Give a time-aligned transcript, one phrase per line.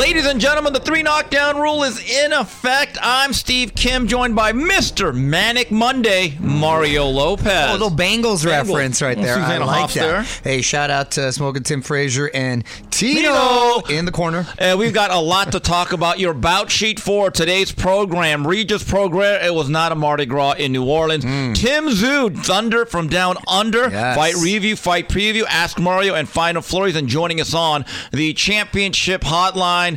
[0.00, 2.96] Ladies and gentlemen, the three knockdown rule is in effect.
[3.02, 5.14] I'm Steve Kim, joined by Mr.
[5.14, 7.68] Manic Monday, Mario Lopez.
[7.68, 9.36] Oh, little Bangles reference right there.
[9.36, 10.00] I Susanna like Hoffs that.
[10.00, 10.22] there.
[10.42, 13.98] Hey, shout out to Smoking Tim Frazier and Tino, Tino.
[13.98, 14.46] in the corner.
[14.56, 16.18] And we've got a lot to talk about.
[16.18, 18.46] Your bout sheet for today's program.
[18.46, 19.44] Regis Prograis.
[19.44, 21.24] it was not a Mardi Gras in New Orleans.
[21.24, 21.52] Hmm.
[21.52, 23.90] Tim Tszyu, Thunder from Down Under.
[23.90, 24.16] Yes.
[24.16, 26.96] Fight review, fight preview, Ask Mario, and Final Flurries.
[26.96, 29.89] And joining us on the championship hotline,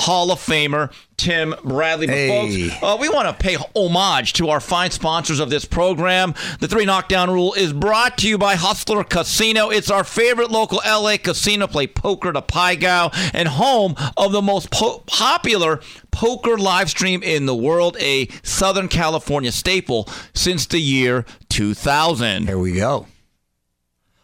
[0.00, 0.90] Hall of Famer.
[1.18, 2.06] Tim Bradley.
[2.06, 2.68] But Hey.
[2.70, 6.32] folks, uh, we want to pay homage to our fine sponsors of this program.
[6.60, 9.68] The Three Knockdown Rule is brought to you by Hustler Casino.
[9.68, 11.66] It's our favorite local LA casino.
[11.66, 17.22] Play poker to Pai Gow and home of the most po- popular poker live stream
[17.22, 22.46] in the world, a Southern California staple since the year 2000.
[22.46, 23.06] Here we go.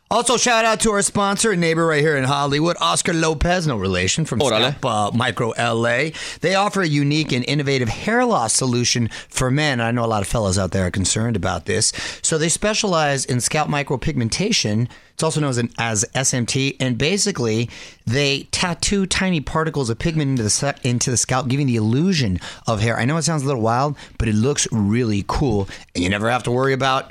[0.09, 3.77] Also, shout out to our sponsor and neighbor right here in Hollywood, Oscar Lopez, no
[3.77, 4.71] relation from Órale.
[4.79, 6.11] Scalp, uh, Micro LA.
[6.43, 9.81] They offer a unique and innovative hair loss solution for men.
[9.81, 11.93] I know a lot of fellas out there are concerned about this.
[12.23, 14.89] So they specialize in scalp micropigmentation.
[15.15, 17.69] It's also known as, an, as SMT, and basically
[18.07, 22.81] they tattoo tiny particles of pigment into the into the scalp, giving the illusion of
[22.81, 22.97] hair.
[22.97, 26.31] I know it sounds a little wild, but it looks really cool, and you never
[26.31, 27.11] have to worry about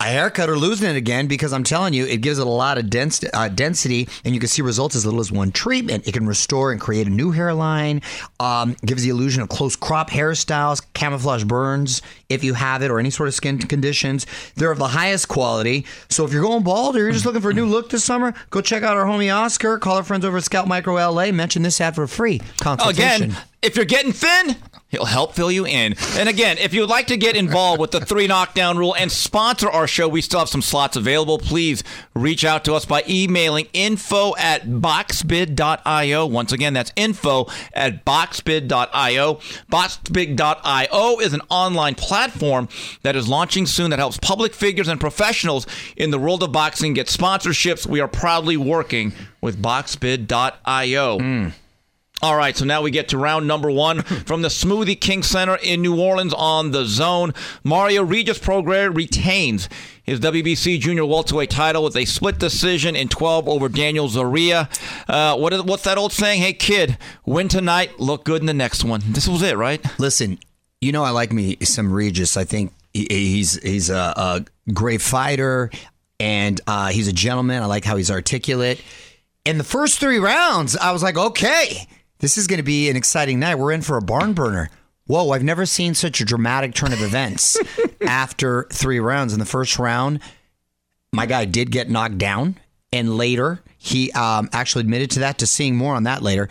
[0.00, 2.78] a haircut or losing it again because I'm telling you, it gives it a lot
[2.78, 6.06] of dens- uh, density, and you can see results as little as one treatment.
[6.06, 8.02] It can restore and create a new hairline,
[8.38, 13.00] um, gives the illusion of close crop hairstyles, camouflage burns if you have it, or
[13.00, 14.24] any sort of skin conditions.
[14.54, 15.84] They're of the highest quality.
[16.08, 18.34] So if you're going bald or you're just looking for a new look this summer,
[18.50, 19.78] go check out our homie Oscar.
[19.78, 21.32] Call our friends over at Scalp Micro LA.
[21.32, 23.30] Mention this ad for a free consultation.
[23.30, 24.54] Again, if you're getting thin,
[24.88, 25.94] he'll help fill you in.
[26.16, 29.68] And again, if you'd like to get involved with the three knockdown rule and sponsor
[29.68, 31.38] our show, we still have some slots available.
[31.38, 36.26] Please reach out to us by emailing info at boxbid.io.
[36.26, 39.34] Once again, that's info at boxbid.io.
[39.70, 42.68] Boxbid.io is an online platform
[43.02, 45.66] that is launching soon that helps public figures and professionals
[45.96, 47.86] in the world of boxing get sponsorships.
[47.86, 51.52] We are proudly working with boxbid.io.
[52.20, 55.56] All right, so now we get to round number one from the Smoothie King Center
[55.62, 57.32] in New Orleans on the zone.
[57.62, 59.68] Mario Regis Prograis retains
[60.02, 64.68] his WBC junior welterweight title with a split decision in 12 over Daniel Zorrilla.
[65.08, 66.40] Uh, what is, what's that old saying?
[66.42, 69.00] Hey, kid, win tonight, look good in the next one.
[69.06, 69.80] This was it, right?
[70.00, 70.40] Listen,
[70.80, 72.36] you know I like me some Regis.
[72.36, 75.70] I think he's he's a, a great fighter,
[76.18, 77.62] and uh, he's a gentleman.
[77.62, 78.82] I like how he's articulate.
[79.44, 81.86] In the first three rounds, I was like, okay,
[82.18, 83.56] this is going to be an exciting night.
[83.56, 84.70] We're in for a barn burner.
[85.06, 87.56] Whoa, I've never seen such a dramatic turn of events
[88.06, 89.32] after three rounds.
[89.32, 90.20] In the first round,
[91.12, 92.56] my guy did get knocked down,
[92.92, 95.38] and later he um, actually admitted to that.
[95.38, 96.48] To seeing more on that later,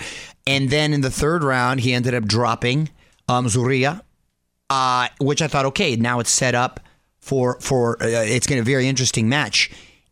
[0.47, 2.89] and then in the third round, he ended up dropping
[3.27, 4.01] um, Zorrilla,
[4.69, 6.79] uh, which I thought, okay, now it's set up
[7.19, 9.69] for for uh, it's going to be a very interesting match,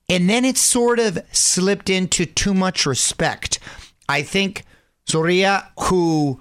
[0.07, 3.57] and then it sort of slipped into too much respect.
[4.07, 4.63] I think
[5.07, 6.39] Zorrilla, who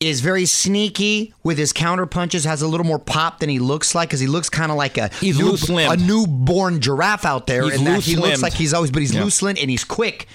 [0.00, 3.94] is very sneaky with his counter punches, has a little more pop than he looks
[3.94, 7.64] like because he looks kind of like a He's new- a newborn giraffe out there,
[7.64, 9.24] He's and that he looks like he's always, but he's Yeah.
[9.24, 10.26] loose limbed and he's quick,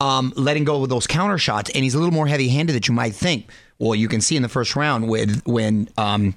[0.00, 2.82] um, letting go with those counter shots, and he's a little more heavy handed than
[2.86, 3.50] you might think.
[3.80, 6.34] Well, you can see in the first round with when um,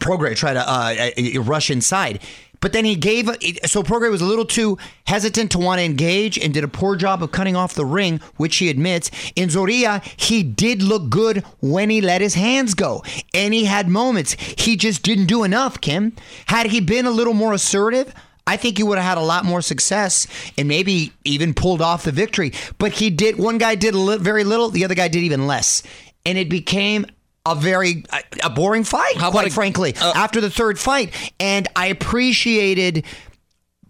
[0.00, 2.20] Prograis tried to uh, uh, rush inside.
[2.64, 3.26] But then he gave,
[3.66, 6.96] so Prograis was a little too hesitant to want to engage and did a poor
[6.96, 9.10] job of cutting off the ring, which he admits.
[9.36, 13.04] In Zorrilla, he did look good when he let his hands go.
[13.34, 14.32] And he had moments.
[14.56, 16.14] He just didn't do enough, Kim.
[16.46, 18.14] Had he been a little more assertive,
[18.46, 20.26] I think he would have had a lot more success
[20.56, 22.54] and maybe even pulled off the victory.
[22.78, 25.82] But he did, one guy did li- very little, the other guy did even less.
[26.24, 27.04] And it became
[27.46, 28.04] a very
[28.42, 31.12] a, boring fight, How quite a- frankly, uh, after the third fight.
[31.38, 33.04] And I appreciated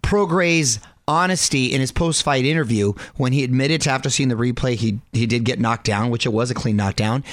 [0.01, 4.99] Prograis' honesty in his post-fight interview when he admitted to after seeing the replay he
[5.13, 7.23] he did get knocked down, which it was a clean knockdown.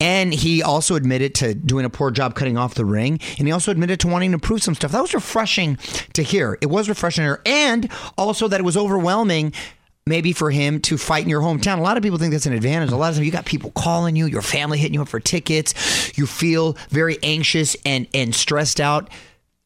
[0.00, 3.18] And he also admitted to doing a poor job cutting off the ring.
[3.38, 4.92] And he also admitted to wanting to prove some stuff.
[4.92, 5.76] That was refreshing
[6.12, 6.58] to hear.
[6.60, 7.42] It was refreshing to hear.
[7.46, 9.54] And also that it was overwhelming
[10.06, 11.78] maybe for him to fight in your hometown.
[11.78, 12.92] A lot of people think that's an advantage.
[12.92, 15.18] A lot of times you got people calling you, your family hitting you up for
[15.18, 16.16] tickets.
[16.16, 19.10] You feel very anxious and and stressed out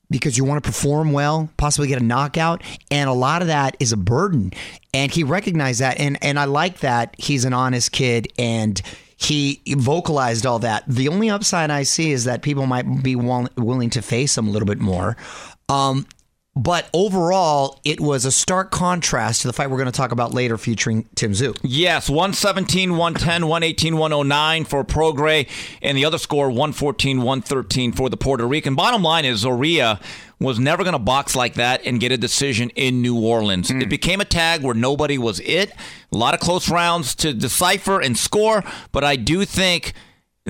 [0.09, 3.77] because you want to perform well, possibly get a knockout, and a lot of that
[3.79, 4.53] is a burden.
[4.95, 8.81] And he recognized that, and and I like that he's an honest kid and.
[9.23, 10.85] He vocalized all that.
[10.89, 14.51] The only upside I see is that people might be willing to face him a
[14.51, 15.15] little bit more.
[15.69, 16.07] Um,
[16.62, 20.35] but overall, it was a stark contrast to the fight we're going to talk about
[20.35, 21.57] later featuring Tim Tszyu.
[21.62, 25.49] Yes, 117, 110, 118, 109 for Prograis,
[25.81, 28.75] and the other score 114, 113 for the Puerto Rican.
[28.75, 30.03] Bottom line is Zorrilla
[30.39, 33.71] was never going to box like that and get a decision in New Orleans.
[33.71, 33.83] Mm.
[33.83, 35.73] It became a tag where nobody was it.
[36.13, 39.95] A lot of close rounds to decipher and score, but I do think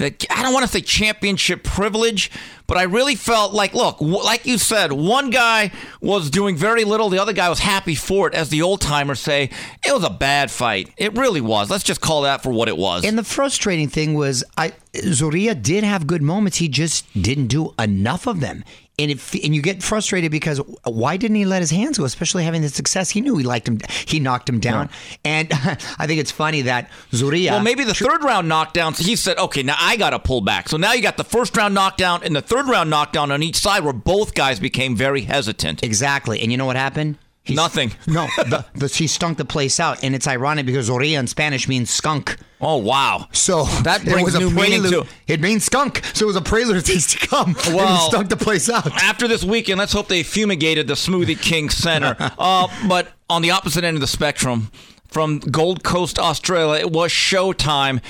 [0.01, 2.31] I don't want to say championship privilege,
[2.67, 7.09] but I really felt like, look, like you said, one guy was doing very little,
[7.09, 8.35] the other guy was happy for it.
[8.35, 9.51] As the old timers say,
[9.85, 10.91] it was a bad fight.
[10.97, 11.71] It really was.
[11.71, 13.05] Let's just call that for what it was.
[13.05, 16.59] And the frustrating thing was, I Zorrilla did have good moments.
[16.59, 18.65] He just didn't do enough of them
[19.01, 22.05] and if and you get frustrated because uh, why didn't he let his hands go?
[22.05, 23.81] Especially having the success, he knew he liked him.
[24.07, 25.17] He knocked him down, yeah.
[25.25, 25.49] and
[25.99, 27.53] I think it's funny that Zorrilla.
[27.53, 29.01] Well, maybe the third round knockdowns.
[29.01, 31.57] He said, "Okay, now I got to pull back." So now you got the first
[31.57, 35.23] round knockdown and the third round knockdown on each side, where both guys became very
[35.23, 35.83] hesitant.
[35.83, 37.17] Exactly, and you know what happened?
[37.43, 37.93] He's, Nothing.
[38.07, 41.69] No, the, the, he stunk the place out, and it's ironic because Zorrilla in Spanish
[41.69, 42.37] means skunk.
[42.61, 43.29] Oh wow!
[43.33, 44.91] So that it was a prelude.
[44.91, 47.57] To- it means skunk, so it was a prelude to things to come.
[47.69, 48.87] Well, and he stunk the place out.
[49.03, 52.15] After this weekend, let's hope they fumigated the Smoothie King Center.
[52.39, 54.71] uh, but on the opposite end of the spectrum,
[55.09, 58.03] from Gold Coast, Australia, it was showtime.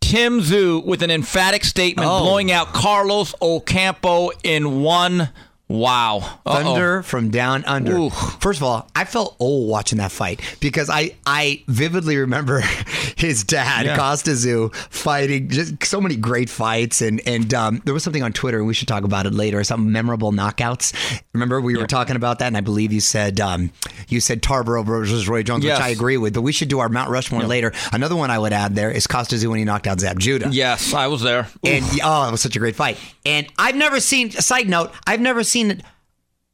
[0.00, 2.20] Tim Tszyu with an emphatic statement, oh.
[2.20, 5.30] blowing out Carlos Ocampo in one
[5.68, 6.18] Wow.
[6.18, 6.52] Uh-oh.
[6.52, 7.96] Thunder from down under.
[7.96, 8.10] Ooh.
[8.10, 12.60] First of all, I felt old watching that fight because I, I vividly remember
[13.16, 13.96] his dad, yeah.
[13.96, 17.02] Kostya Tszyu, fighting just so many great fights.
[17.02, 19.62] And, and um, there was something on Twitter, and we should talk about it later,
[19.64, 21.20] some memorable knockouts.
[21.32, 21.80] Remember, we yeah.
[21.80, 23.72] were talking about that, and I believe you said um,
[24.08, 25.78] you said Tarver versus Roy Jones, yes.
[25.78, 27.48] which I agree with, but we should do our Mount Rushmore yeah.
[27.48, 27.72] later.
[27.92, 30.48] Another one I would add there is Kostya Tszyu when he knocked out Zab Judah.
[30.52, 31.48] Yes, I was there.
[31.64, 32.98] And oh, it was such a great fight.
[33.24, 35.82] And I've never seen, side note, I've never seen seen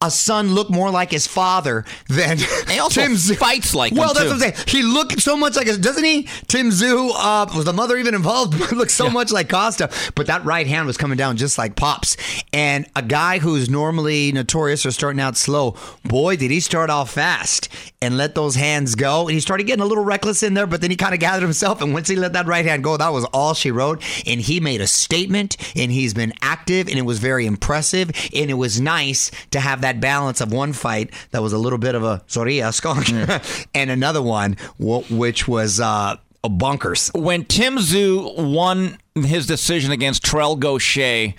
[0.03, 2.39] a son look more like his father than
[2.69, 3.37] he also Tim Tszyu.
[3.37, 4.27] fights like well, that's too.
[4.27, 4.55] what I'm saying.
[4.67, 6.25] He looked so much like his, doesn't he?
[6.49, 8.73] Tim Tszyu uh, was the mother even involved?
[8.73, 9.13] looks so yeah.
[9.13, 12.17] much like Kostya, but that right hand was coming down just like pops.
[12.53, 17.13] And a guy who's normally notorious for starting out slow, boy, did he start off
[17.13, 17.69] fast
[18.03, 19.23] and let those hands go.
[19.29, 21.43] And he started getting a little reckless in there, but then he kind of gathered
[21.43, 21.81] himself.
[21.81, 24.03] And once he let that right hand go, that was all she wrote.
[24.27, 28.51] And he made a statement, and he's been active, and it was very impressive, and
[28.51, 31.79] it was nice to have that that balance of one fight that was a little
[31.79, 33.67] bit of a Zorrilla skunk mm.
[33.75, 37.11] and another one which was uh, bunkers.
[37.15, 41.35] When Tim Tszyu won his decision against Terrell Gausha,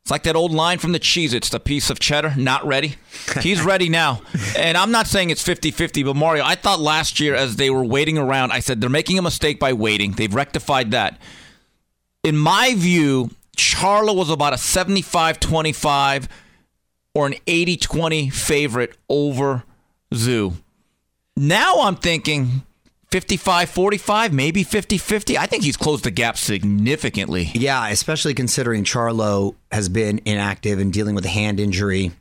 [0.00, 1.32] it's like that old line from the cheese.
[1.32, 2.96] It's the piece of cheddar, not ready.
[3.40, 4.22] He's ready now.
[4.56, 7.70] And I'm not saying it's 50 50, but Mario, I thought last year as they
[7.70, 10.12] were waiting around, I said they're making a mistake by waiting.
[10.12, 11.20] They've rectified that.
[12.24, 16.28] In my view, Charlo was about a 75 25
[17.14, 19.64] or an 80 20 favorite over
[20.12, 20.54] Tszyu.
[21.36, 22.62] Now I'm thinking
[23.10, 25.38] 55 45, maybe 50 50.
[25.38, 27.50] I think he's closed the gap significantly.
[27.54, 32.12] Yeah, especially considering Charlo has been inactive and dealing with a hand injury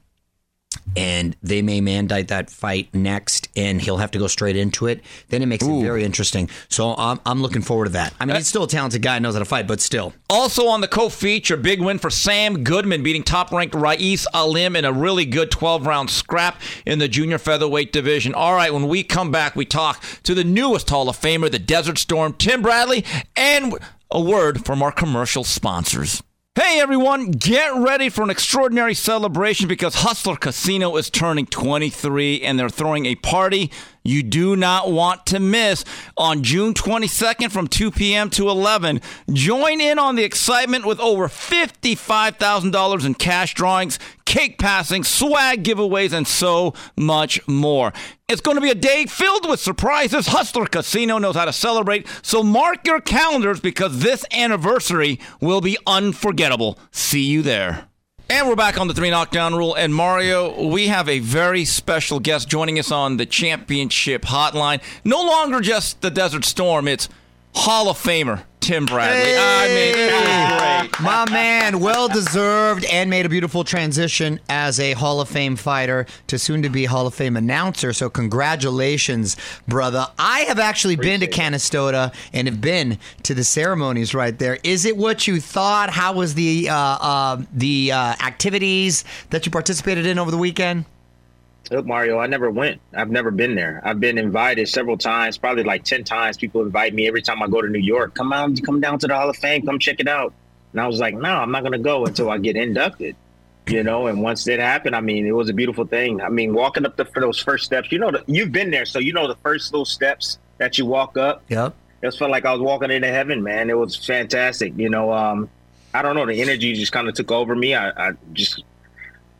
[0.95, 5.01] and they may mandate that fight next, and he'll have to go straight into it.
[5.29, 5.79] Then it makes Ooh.
[5.79, 6.50] it very interesting.
[6.69, 8.13] So I'm, I'm looking forward to that.
[8.19, 10.13] I mean, uh, he's still a talented guy, knows how to fight, but still.
[10.29, 14.91] Also on the co-feature, big win for Sam Goodman, beating top-ranked Ra'eese Aleem in a
[14.91, 18.34] really good 12-round scrap in the junior featherweight division.
[18.34, 21.60] All right, when we come back, we talk to the newest Hall of Famer, the
[21.60, 23.05] Desert Storm, Tim Bradley,
[23.38, 23.77] and
[24.10, 26.22] a word from our commercial sponsors.
[26.53, 32.60] Hey everyone, get ready for an extraordinary celebration because Hustler Casino is turning 23 and
[32.60, 33.72] they're throwing a party
[34.03, 35.86] you do not want to miss
[36.17, 38.29] on June 22nd from 2 p.m.
[38.31, 39.00] to 11.
[39.31, 43.98] Join in on the excitement with over $55,000 in cash drawings,
[44.31, 47.91] cake passing, swag giveaways, and so much more.
[48.29, 50.27] It's going to be a day filled with surprises.
[50.27, 55.77] Hustler Casino knows how to celebrate, so mark your calendars because this anniversary will be
[55.85, 56.79] unforgettable.
[56.91, 57.89] See you there.
[58.29, 59.75] And we're back on the three knockdown rule.
[59.75, 64.81] And Mario, we have a very special guest joining us on the championship hotline.
[65.03, 67.09] No longer just the Desert Storm, it's
[67.53, 69.32] Hall of Famer Tim Bradley.
[69.32, 71.01] Hey, I mean, great.
[71.01, 76.06] My man, well deserved and made a beautiful transition as a Hall of Fame fighter
[76.27, 77.91] to soon to be Hall of Fame announcer.
[77.91, 79.36] So, congratulations,
[79.68, 80.08] brother.
[80.20, 84.60] I have actually Appreciate been to Canastota and have been to the ceremonies right there.
[84.63, 85.89] Is it what you thought?
[85.89, 90.86] How was the uh, uh, the uh, activities that you participated in over the weekend?
[91.70, 92.82] Look, Mario, I never went.
[92.94, 93.82] I've never been there.
[93.84, 96.36] I've been invited several times, probably like 10 times.
[96.38, 98.13] People invite me every time I go to New York.
[98.13, 100.34] Come out, come down to the Hall of Fame, come check it out.
[100.74, 103.15] And I was like, no, I'm not going to go until I get inducted.
[103.68, 104.08] you know.
[104.08, 106.22] And once it happened, I mean, it was a beautiful thing.
[106.22, 108.86] I mean, walking up the for those first steps, you know, the, you've been there,
[108.86, 111.44] so you know the first little steps that you walk up.
[111.50, 111.75] Yep.
[112.01, 113.70] It just felt like I was walking into heaven, man.
[113.70, 114.74] It was fantastic.
[114.75, 115.50] You know, um,
[115.94, 117.75] I don't know, the energy just kind of took over me.
[117.75, 118.63] I, I just,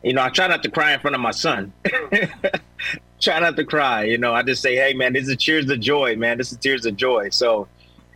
[0.02, 1.72] you know, I try not to cry in front of my son.
[3.20, 4.04] try not to cry.
[4.04, 6.38] You know, I just say, hey, man, this is tears of joy, man.
[6.38, 7.28] This is tears of joy.
[7.30, 7.68] So,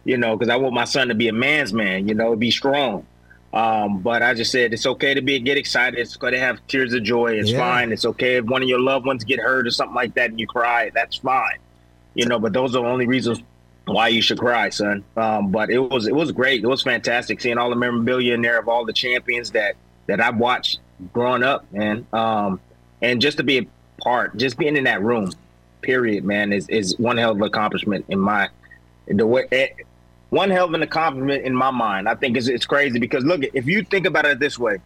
[0.04, 2.50] you know, because I want my son to be a man's man, you know, be
[2.50, 3.06] strong.
[3.52, 5.98] Um, but I just said it's okay to be get excited.
[5.98, 7.34] It's okay to have tears of joy.
[7.34, 7.58] It's Yeah.
[7.58, 7.92] fine.
[7.92, 10.40] It's okay if one of your loved ones get hurt or something like that and
[10.40, 10.90] you cry.
[10.94, 11.58] That's fine.
[12.14, 13.40] You know, but those are the only reasons
[13.86, 15.04] why you should cry, son.
[15.16, 16.62] Um, but it was it was great.
[16.64, 19.76] It was fantastic seeing all the memorabilia in there of all the champions that
[20.06, 20.80] that I've watched
[21.12, 22.06] growing up, man.
[22.12, 22.60] Um,
[23.02, 23.66] and just to be a
[24.02, 25.32] part, just being in that room,
[25.82, 28.48] period, man, is is one hell of an accomplishment in my
[29.06, 29.44] the way.
[29.52, 29.68] eh,
[30.30, 32.08] one hell of an accomplishment in my mind.
[32.08, 34.78] I think it's, it's crazy because look, if you think about it this way,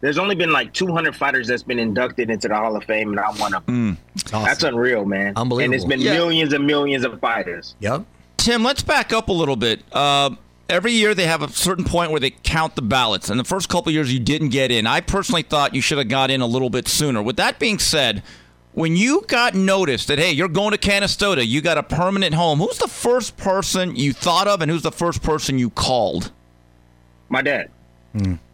[0.00, 3.20] there's only been like 200 fighters that's been inducted into the Hall of Fame, and
[3.20, 3.96] I'm one of them.
[4.26, 4.44] Awesome.
[4.44, 5.34] That's unreal, man.
[5.36, 5.64] Unbelievable.
[5.64, 6.14] And it's been Yeah.
[6.14, 7.74] millions and millions of fighters.
[7.80, 8.04] Yep.
[8.36, 9.80] Tim, let's back up a little bit.
[9.92, 10.30] Uh,
[10.68, 13.68] every year they have a certain point where they count the ballots, and the first
[13.68, 14.86] couple years you didn't get in.
[14.86, 17.22] I personally thought you should have got in a little bit sooner.
[17.22, 18.22] With that being said,
[18.72, 22.58] when you got noticed that hey, you're going to Canastota, you got a permanent home.
[22.58, 26.32] Who's the first person you thought of, and who's the first person you called?
[27.28, 27.70] My dad.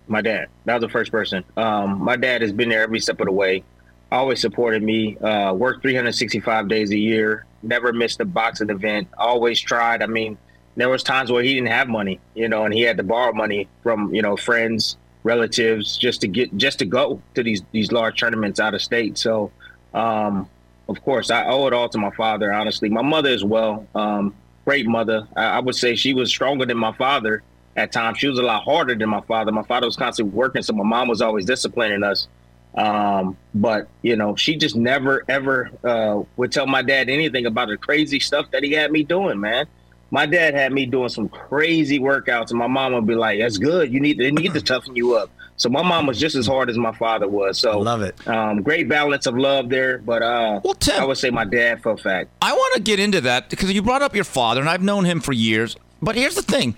[0.07, 0.49] My dad.
[0.65, 1.45] That was the first person.
[1.57, 3.65] Um, my dad has been there every step of the way.
[4.13, 5.17] Always supported me.
[5.19, 7.47] Uh, worked 365 days a year.
[7.63, 9.09] Never missed a boxing event.
[9.17, 10.03] Always tried.
[10.03, 10.37] I mean,
[10.77, 13.33] there was times where he didn't have money, you know, and he had to borrow
[13.33, 17.93] money from you know friends, relatives, just to get just to go to these these
[17.93, 19.17] large tournaments out of state.
[19.19, 19.51] So,
[19.93, 20.49] um,
[20.89, 22.53] of course, I owe it all to my father.
[22.53, 23.87] Honestly, my mother as well.
[23.95, 25.27] Um, great mother.
[25.37, 27.43] I, I would say she was stronger than my father
[27.77, 28.19] at times.
[28.19, 29.53] She was a lot harder than my father.
[29.53, 32.29] My father was constantly working, so my mom was always disciplining us.
[32.75, 37.69] Um, but you know, she just never ever uh, would tell my dad anything about
[37.69, 39.67] the crazy stuff that he had me doing, man.
[40.15, 43.59] My dad had me doing some crazy workouts, and my mom would be like, "That's
[43.59, 43.93] good.
[43.93, 46.47] You need to, they need to toughen you up." So my mom was just as
[46.47, 47.59] hard as my father was.
[47.59, 48.15] So Love it.
[48.29, 51.83] Um, great balance of love there, but uh, Well, Tim- I would say my dad
[51.83, 52.31] for a fact.
[52.41, 55.05] I want to get into that because you brought up your father, and I've known
[55.05, 55.75] him for years.
[56.01, 56.77] But here's the thing.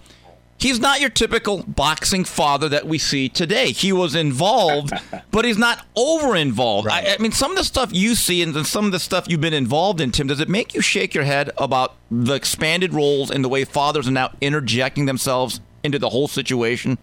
[0.59, 3.73] He's not your typical boxing father that we see today.
[3.73, 4.91] He was involved,
[5.31, 6.89] but he's not over involved.
[6.89, 9.27] I, I mean, some of the stuff you see and then some of the stuff
[9.29, 12.95] you've been involved in, Tim, does it make you shake your head about the expanded
[12.95, 16.97] roles and the way fathers are now interjecting themselves into the whole situation?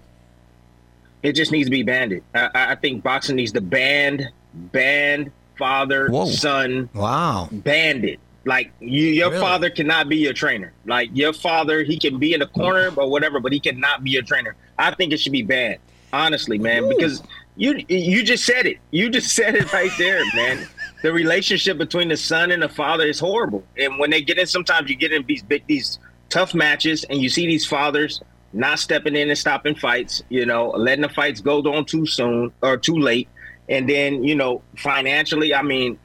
[1.22, 2.24] It just needs to be banded.
[2.34, 6.26] I, I I think boxing needs to band, band, father, Whoa.
[6.26, 7.50] son, Wow.
[7.52, 8.20] banded.
[8.46, 9.42] Like you, your Really?
[9.42, 10.74] father cannot be your trainer.
[10.86, 14.12] Like your father, he can be in the corner or whatever, but he cannot be
[14.12, 14.56] your trainer.
[14.78, 15.80] I think it should be banned,
[16.12, 17.24] honestly, man, because
[17.56, 18.78] you you just said it.
[18.92, 20.68] You just said it right there, man.
[21.04, 23.64] The relationship between the son and the father is horrible.
[23.78, 27.22] And when they get in, sometimes you get in these big, these tough matches, and
[27.22, 28.22] you see these fathers
[28.54, 30.22] not stepping in and stopping fights.
[30.30, 33.30] You know, letting the fights go on too soon or too late,
[33.70, 35.98] and then you know, financially, I mean.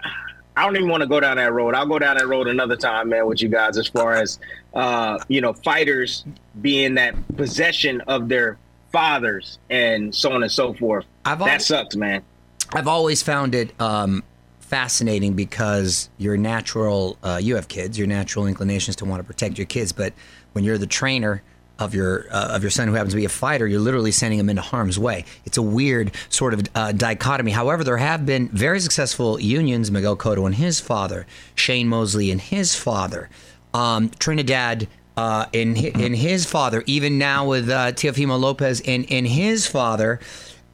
[0.59, 1.77] I don't even want to go down that road.
[1.77, 4.41] I'll go down that road another time, man, with you guys as far as
[4.75, 6.25] uh, you know, fighters
[6.61, 8.59] being that possession of their
[8.91, 11.07] fathers and so on and so forth.
[11.25, 12.25] I've that al- sucks, man.
[12.73, 14.25] I've always found it um,
[14.59, 19.59] fascinating because your natural, uh, you have kids, your natural inclinations to want to protect
[19.59, 20.13] your kids, but
[20.55, 21.41] when you're the trainer
[21.79, 24.39] of your uh, of your son who happens to be a fighter, you're literally sending
[24.39, 25.25] him into harm's way.
[25.45, 27.53] It's a weird sort of uh, dichotomy.
[27.53, 32.41] However, there have been very successful unions: Miguel Cotto and his father, Shane Mosley and
[32.41, 33.29] his father,
[33.75, 34.89] um, Trinidad.
[35.17, 40.21] Uh, in in his father, even now with uh, Teofimo Lopez in in his father,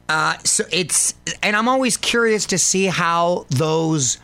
[0.07, 4.19] uh, so it's, and I'm always curious to see how those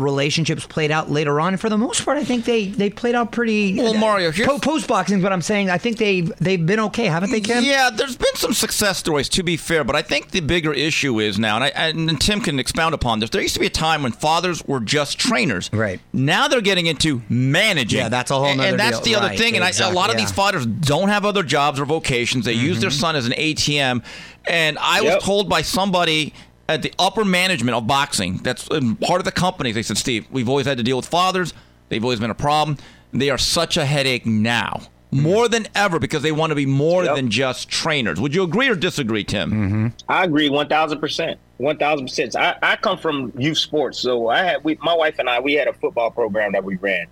[0.00, 1.52] relationships played out later on.
[1.54, 3.76] And for the most part, I think they they played out pretty.
[3.78, 7.06] Well, Mario, here's- po- post boxing, but I'm saying I think they've they've been okay,
[7.06, 7.62] haven't they, Kim?
[7.64, 11.20] Yeah, there's been some success stories, to be fair, but I think the bigger issue
[11.20, 13.30] is now, and, I, and Tim can expound upon this.
[13.30, 15.70] There used to be a time when fathers were just trainers.
[15.72, 16.00] Right.
[16.12, 17.98] Now they're getting into managing.
[18.00, 19.04] Yeah, that's a whole And, and that's deal.
[19.04, 19.54] the other Right, thing.
[19.54, 20.20] And I, a exactly, lot of yeah.
[20.22, 22.44] these fathers don't have other jobs or vocations.
[22.44, 22.80] They use Mm-hmm.
[22.80, 24.02] their son as an ATM.
[24.46, 25.14] And I Yep.
[25.16, 26.32] was told by somebody
[26.70, 30.48] at the upper management of boxing, that's part of the company, they said, Steve, we've
[30.48, 31.52] always had to deal with fathers.
[31.88, 32.76] They've always been a problem.
[33.12, 34.82] They are such a headache now.
[35.12, 35.22] Mm-hmm.
[35.24, 37.16] More than ever because they want to be more Yep.
[37.16, 38.20] than just trainers.
[38.20, 39.50] Would you agree or disagree, Tim?
[39.50, 39.86] Mm-hmm.
[40.08, 42.36] I agree, one thousand percent, one thousand percent.
[42.36, 45.54] I I come from youth sports, so I had we, my wife and I we
[45.54, 47.06] had a football program that we ran.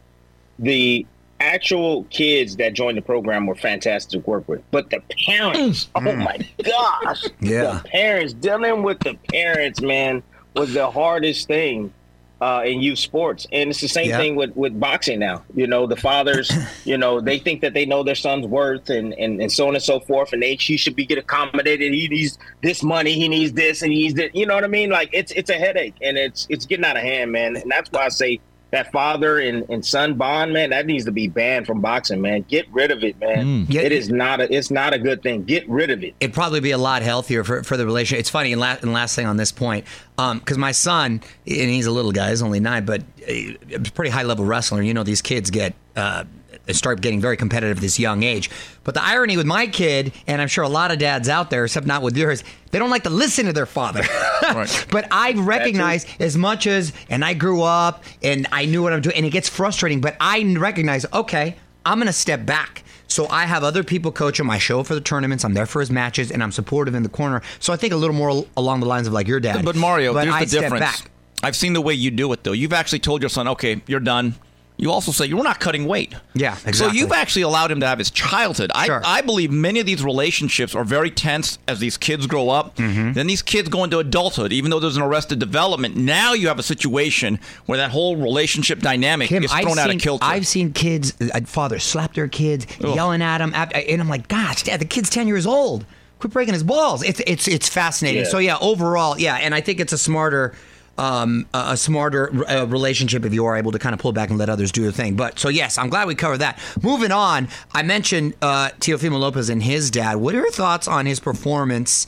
[0.60, 1.06] The
[1.40, 6.00] actual kids that joined the program were fantastic to work with, but the parents, oh
[6.00, 7.80] my gosh, Yeah.
[7.82, 10.22] the parents dealing with the parents, man,
[10.54, 11.92] was the hardest thing
[12.40, 14.16] uh, in youth sports, and it's the same Yeah.
[14.18, 15.42] thing with with boxing now.
[15.56, 16.52] You know, the fathers,
[16.84, 19.74] you know, they think that they know their son's worth, and and, and so on
[19.74, 21.92] and so forth, and they he should be get accommodated.
[21.92, 24.36] He needs this money, he needs this, and he needs that.
[24.36, 24.88] You know what I mean?
[24.90, 27.56] Like it's it's a headache, and it's it's getting out of hand, man.
[27.56, 28.38] And that's why I say
[28.70, 32.44] that father and, and son bond, man, that needs to be banned from boxing, man.
[32.48, 33.66] Get rid of it, man.
[33.68, 33.82] Yeah.
[33.82, 35.44] It is not a it's not a good thing.
[35.44, 36.14] Get rid of it.
[36.20, 38.20] it'd probably be a lot healthier for, for the relationship.
[38.20, 41.86] It's funny, and last, and last thing on this point, because my son, and he's
[41.86, 43.32] a little guy, he's only nine, but uh,
[43.74, 44.82] a pretty high level wrestler.
[44.82, 45.74] You know, these kids get.
[45.96, 46.24] Uh,
[46.68, 48.50] Uh, start getting very competitive at this young age.
[48.84, 51.64] But the irony with my kid, and I'm sure a lot of dads out there,
[51.64, 54.02] except not with yours, they don't like to listen to their father.
[54.48, 54.86] Right.
[54.90, 59.02] But I recognize as much as, and I grew up and I knew what I'm
[59.02, 62.82] doing, and it gets frustrating, but I recognize, okay, I'm going to step back.
[63.08, 64.48] So I have other people coach him.
[64.48, 65.44] I show up for the tournaments.
[65.44, 67.42] I'm there for his matches, and I'm supportive in the corner.
[67.58, 69.64] So I think a little more along the lines of like your dad.
[69.64, 70.80] But Mario, but here's I the step difference.
[70.80, 71.10] back.
[71.42, 72.52] I've seen the way you do it though.
[72.52, 74.34] You've actually told your son, "Okay, you're done."
[74.80, 76.14] You also say you're not cutting weight.
[76.34, 76.72] Yeah, exactly.
[76.72, 78.70] So you've actually allowed him to have his childhood.
[78.84, 79.02] Sure.
[79.04, 82.76] I, I believe many of these relationships are very tense as these kids grow up.
[82.76, 83.12] Mm-hmm.
[83.14, 85.96] Then these kids go into adulthood, even though there's an arrested development.
[85.96, 89.88] Now you have a situation where that whole relationship dynamic Kim, is I've thrown out
[89.88, 90.24] seen, of kilter.
[90.24, 94.62] I've seen kids, uh, fathers slap their kids, yelling at them, and I'm like, gosh,
[94.62, 95.86] Dad, the kid's ten years old.
[96.20, 97.02] Quit breaking his balls.
[97.02, 98.22] It's it's it's fascinating.
[98.22, 98.28] Yeah.
[98.28, 100.54] So yeah, overall, yeah, and I think it's a smarter.
[100.98, 104.30] Um, a a smarter uh, relationship if you are able to kind of pull back
[104.30, 105.14] and let others do their thing.
[105.14, 106.58] But so yes, I'm glad we covered that.
[106.82, 110.16] Moving on, I mentioned uh, Teofimo Lopez and his dad.
[110.16, 112.06] What are your thoughts on his performance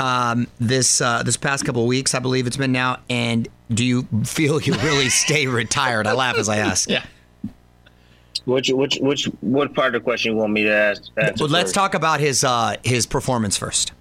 [0.00, 2.12] um, this uh, this past couple of weeks?
[2.12, 2.98] I believe it's been now.
[3.08, 6.08] And do you feel he'll really stay retired?
[6.08, 6.90] I laugh as I ask.
[6.90, 7.04] yeah.
[8.46, 11.02] Which which which what part of the question you want me to ask?
[11.16, 11.74] answer Well, let's first?
[11.76, 13.92] talk about his uh, his performance first.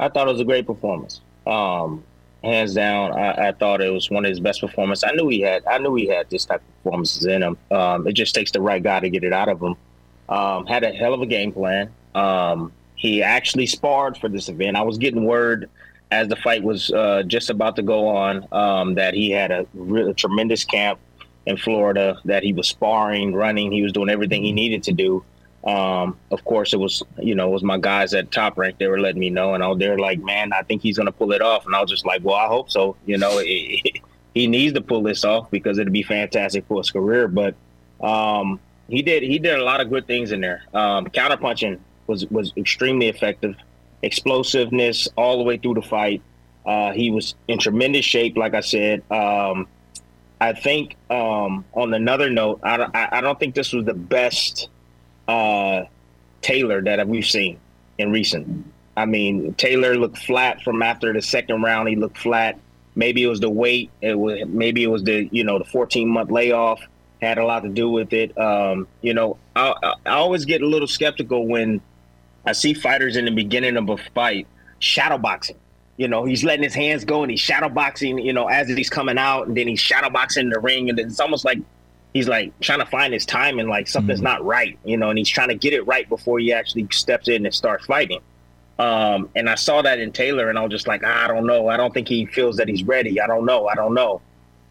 [0.00, 1.20] I thought it was a great performance.
[1.46, 2.04] Um,
[2.42, 5.04] hands down, I, I thought it was one of his best performances.
[5.04, 5.64] I knew he had.
[5.66, 7.58] I knew he had this type of performances in him.
[7.70, 9.74] Um, it just takes the right guy to get it out of him.
[10.28, 11.90] Um, had a hell of a game plan.
[12.14, 14.76] Um, he actually sparred for this event.
[14.76, 15.70] I was getting word
[16.10, 19.66] as the fight was uh, just about to go on um, that he had a,
[19.74, 20.98] re- a tremendous camp
[21.46, 22.18] in Florida.
[22.24, 23.72] That he was sparring, running.
[23.72, 25.24] He was doing everything he needed to do.
[25.64, 28.78] Um, of course, it was you know it was my guys at top rank.
[28.78, 31.32] They were letting me know, and I, they're like, "Man, I think he's gonna pull
[31.32, 34.00] it off." And I was just like, "Well, I hope so." You know, it,
[34.34, 37.26] he needs to pull this off because it'd be fantastic for his career.
[37.26, 37.54] But
[38.00, 40.62] um, he did he did a lot of good things in there.
[40.72, 43.56] Um, counterpunching was was extremely effective,
[44.02, 46.22] explosiveness all the way through the fight.
[46.64, 49.02] Uh, he was in tremendous shape, like I said.
[49.10, 49.66] Um,
[50.40, 54.68] I think um, on another note, I, I I don't think this was the best
[55.28, 55.84] uh,
[56.40, 57.58] Taylor that we've seen
[57.98, 58.64] in recent.
[58.96, 61.88] I mean, Taylor looked flat from after the second round.
[61.88, 62.58] He looked flat.
[62.96, 63.90] Maybe it was the weight.
[64.00, 66.80] It was maybe it was the you know the 14 month layoff
[67.22, 68.36] had a lot to do with it.
[68.38, 69.74] Um, you know, I,
[70.06, 71.80] I always get a little skeptical when
[72.44, 74.46] I see fighters in the beginning of a fight
[74.78, 75.56] shadow boxing.
[75.96, 78.18] You know, he's letting his hands go and he's shadow boxing.
[78.18, 80.98] You know, as he's coming out, and then he's shadow boxing in the ring, and
[80.98, 81.58] it's almost like
[82.14, 84.78] he's like trying to find his time and like something's not right.
[84.84, 87.54] You know, and he's trying to get it right before he actually steps in and
[87.54, 88.20] starts fighting.
[88.78, 91.68] Um, and I saw that in Taylor, and I was just like, I don't know.
[91.68, 93.20] I don't think he feels that he's ready.
[93.20, 93.66] I don't know.
[93.66, 94.20] I don't know.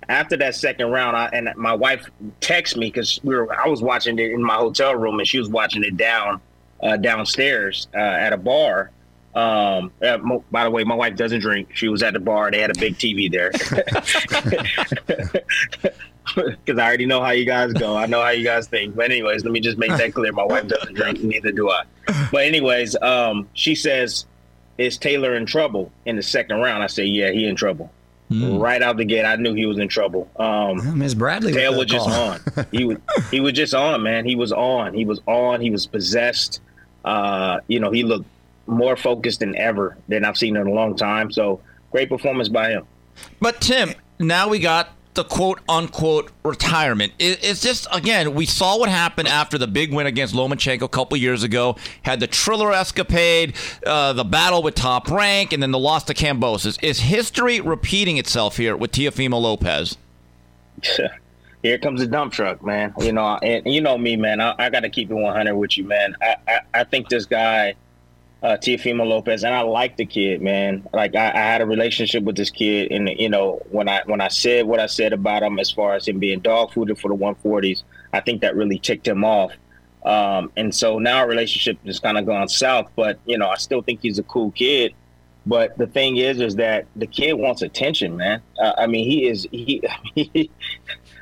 [0.08, 3.82] After that second round, I, and my wife texted me because we were I was
[3.82, 6.40] watching it in my hotel room, and she was watching it down
[6.82, 8.92] uh, downstairs uh, at a bar.
[9.36, 11.70] Um, uh, mo- by the way, my wife doesn't drink.
[11.74, 12.50] She was at the bar.
[12.50, 13.52] They had a big TV there.
[16.36, 17.96] Because I already know how you guys go.
[17.96, 18.96] I know how you guys think.
[18.96, 20.32] But anyways, let me just make that clear.
[20.32, 21.84] My wife doesn't drink, neither do I.
[22.32, 24.26] But anyways, um, she says,
[24.78, 27.92] "Is Taylor in trouble in the second round?" I say, "Yeah, he in trouble."
[28.30, 30.30] Right out the gate, I knew he was in trouble.
[30.36, 31.54] Um, Miss Bradley.
[31.54, 32.30] with Tail the was just call.
[32.32, 32.42] on.
[32.74, 32.98] He was
[33.32, 34.26] he was just on, man.
[34.26, 34.94] He was on.
[34.94, 35.62] He was on.
[35.62, 36.60] He was possessed.
[37.06, 38.26] Uh, you know, he looked
[38.66, 41.32] more focused than ever than I've seen in a long time.
[41.32, 41.62] So
[41.92, 42.86] great performance by him.
[43.40, 47.12] But Tim, now we got the quote unquote retirement.
[47.20, 50.88] It, it's just again, we saw what happened after the big win against Lomachenko a
[50.88, 51.76] couple years ago.
[52.04, 56.14] Had the Triller escapade, uh, the battle with Top Rank, and then the loss to
[56.14, 56.82] Kambosos.
[56.82, 59.98] Is history repeating itself here with Teofimo Lopez?
[61.64, 62.94] Here comes the dump truck, man.
[63.00, 64.40] You know, and you know me, man.
[64.40, 66.16] I, I got to keep it 100 with you, man.
[66.22, 67.74] I, I, I think this guy,
[68.44, 70.88] uh, Teofimo Lopez, and I like the kid, man.
[70.94, 74.22] Like I, I had a relationship with this kid, and you know, when I when
[74.22, 77.10] I said what I said about him as far as him being dog fooded for
[77.10, 79.54] the 140s, I think that really ticked him off.
[80.06, 82.92] Um, and so now our relationship has kind of gone south.
[82.96, 84.94] But you know, I still think he's a cool kid.
[85.46, 88.42] But the thing is, is that the kid wants attention, man.
[88.60, 89.82] Uh, I mean, he is he.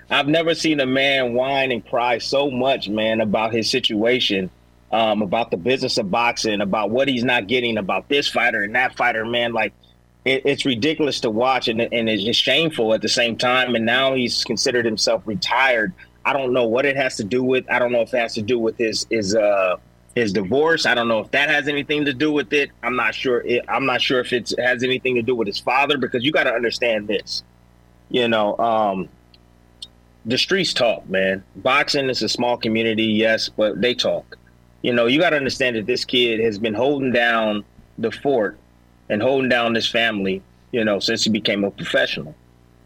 [0.10, 4.52] I've never seen a man whine and cry so much, man, about his situation,
[4.92, 8.76] um, about the business of boxing, about what he's not getting, about this fighter and
[8.76, 9.54] that fighter, man.
[9.54, 9.74] Like,
[10.24, 13.76] it, it's ridiculous to watch, and, and it's just shameful at the same time.
[13.76, 15.94] And now he's considered himself retired.
[16.24, 17.70] I don't know what it has to do with.
[17.70, 19.78] I don't know if it has to do with his his uh
[20.16, 20.86] his divorce.
[20.86, 22.72] I don't know if that has anything to do with it.
[22.82, 23.42] I'm not sure.
[23.42, 26.32] It, I'm not sure if it has anything to do with his father because you
[26.32, 27.44] got to understand this.
[28.10, 29.10] You know, um,
[30.26, 31.44] the streets talk, man.
[31.56, 34.38] Boxing is a small community, yes, but they talk.
[34.86, 37.66] You know, you got to understand that this kid has been holding down
[37.98, 38.56] the fort
[39.10, 42.36] and holding down this family, you know, since he became a professional.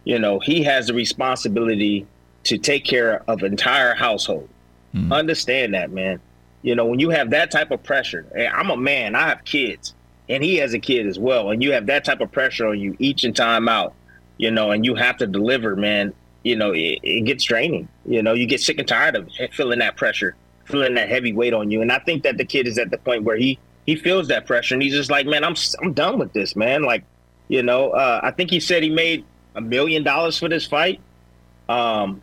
[0.05, 2.07] You know, he has the responsibility
[2.45, 4.47] to take care of entire household.
[4.95, 5.11] Mm.
[5.13, 6.21] Understand that, man.
[6.61, 9.93] You know, when you have that type of pressure, I'm a man, I have kids,
[10.29, 12.79] and he has a kid as well, and you have that type of pressure on
[12.79, 13.93] you each and time out,
[14.37, 16.13] you know, and you have to deliver, man.
[16.45, 17.89] You know, it, it gets draining.
[18.05, 20.37] You know, you get sick and tired of feeling that pressure,
[20.69, 21.81] feeling that heavy weight on you.
[21.81, 24.45] And I think that the kid is at the point where he he feels that
[24.45, 26.83] pressure, and he's just like, man, I'm I'm done with this, man.
[26.83, 27.03] Like,
[27.47, 31.01] you know, uh, I think he said he made a million dollars for this fight.
[31.67, 32.21] Um,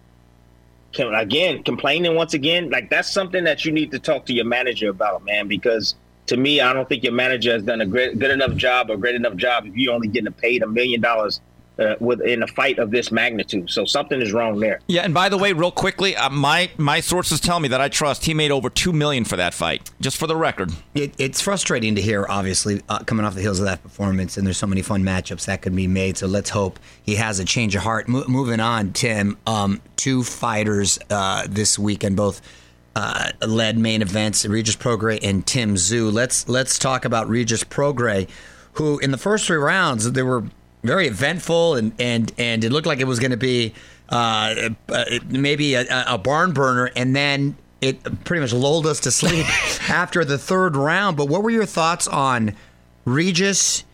[0.98, 4.88] again complaining once again like that's something that you need to talk to your manager
[4.88, 5.94] about man because
[6.26, 8.96] to me i don't think your manager has done a great good enough job or
[8.96, 11.40] great enough job if you're only getting paid a million dollars
[11.78, 13.70] uh, within a fight of this magnitude.
[13.70, 14.80] So something is wrong there.
[14.86, 17.88] Yeah, and by the way, real quickly, uh, my my sources tell me that I
[17.88, 19.90] trust he made over two million for that fight.
[20.00, 22.26] Just for the record, it, it's frustrating to hear.
[22.28, 25.46] Obviously, uh, coming off the heels of that performance, and there's so many fun matchups
[25.46, 26.16] that could be made.
[26.16, 28.08] So let's hope he has a change of heart.
[28.08, 29.36] Mo- moving on, Tim.
[29.46, 32.40] Um, two fighters uh, this weekend, both.
[32.98, 36.10] Uh, led main events, Regis Prograis and Tim Tszyu.
[36.10, 38.26] Let's let's talk about Regis Prograis,
[38.72, 40.44] who in the first three rounds there were
[40.86, 43.74] very eventful, and and and it looked like it was going to be
[44.08, 49.10] uh, uh, maybe a, a barn burner, and then it pretty much lulled us to
[49.10, 49.46] sleep
[49.90, 51.16] after the third round.
[51.16, 52.54] But what were your thoughts on
[53.04, 53.84] Regis?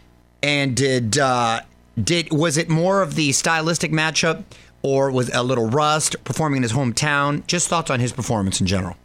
[0.43, 1.61] And did uh,
[2.03, 4.45] did was it more of the stylistic matchup,
[4.83, 7.47] or was a little rust performing in his hometown?
[7.47, 8.97] Just thoughts on his performance in general.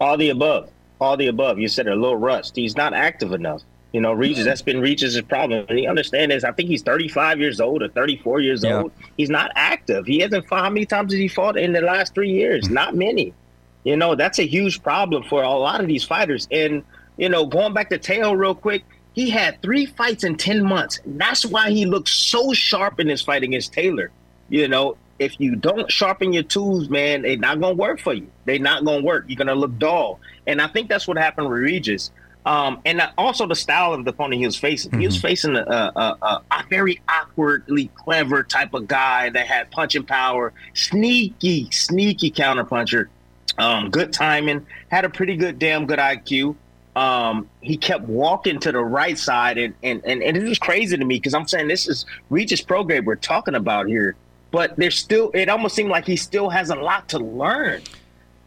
[0.00, 0.70] All the above.
[1.00, 1.58] All the above.
[1.58, 2.56] You said a little rust.
[2.56, 3.62] He's not active enough.
[3.94, 5.66] You know, Regis, that's been Regis' problem.
[5.68, 6.42] And he understands this.
[6.42, 8.80] I think he's 35 years old or 34 years yeah.
[8.80, 8.92] old.
[9.16, 10.04] He's not active.
[10.04, 10.64] He hasn't fought.
[10.64, 12.64] How many times has he fought in the last three years?
[12.64, 12.74] Mm-hmm.
[12.74, 13.32] Not many.
[13.84, 16.48] You know, that's a huge problem for a lot of these fighters.
[16.50, 16.82] And,
[17.18, 20.98] you know, going back to Teo real quick, he had three fights in 10 months.
[21.06, 24.10] That's why he looks so sharp in his fight against Taylor.
[24.48, 28.12] You know, if you don't sharpen your tools, man, they're not going to work for
[28.12, 28.26] you.
[28.44, 29.26] They're not going to work.
[29.28, 30.18] You're going to look dull.
[30.48, 32.10] And I think that's what happened with Regis.
[32.46, 34.90] Um, and also the style of the opponent he was facing.
[34.90, 35.00] Mm-hmm.
[35.00, 35.26] He was mm-hmm.
[35.26, 40.52] facing a, a, a, a, very awkwardly clever type of guy that had punching power,
[40.74, 43.08] sneaky, sneaky counterpuncher,
[43.56, 46.56] um, good timing, had a pretty good, damn good IQ.
[46.94, 50.96] Um, he kept walking to the right side, and and and, and it was crazy
[50.96, 54.14] to me because I'm saying this is Regis Prograis we're talking about here,
[54.52, 57.82] but there's still it almost seemed like he still has a lot to learn.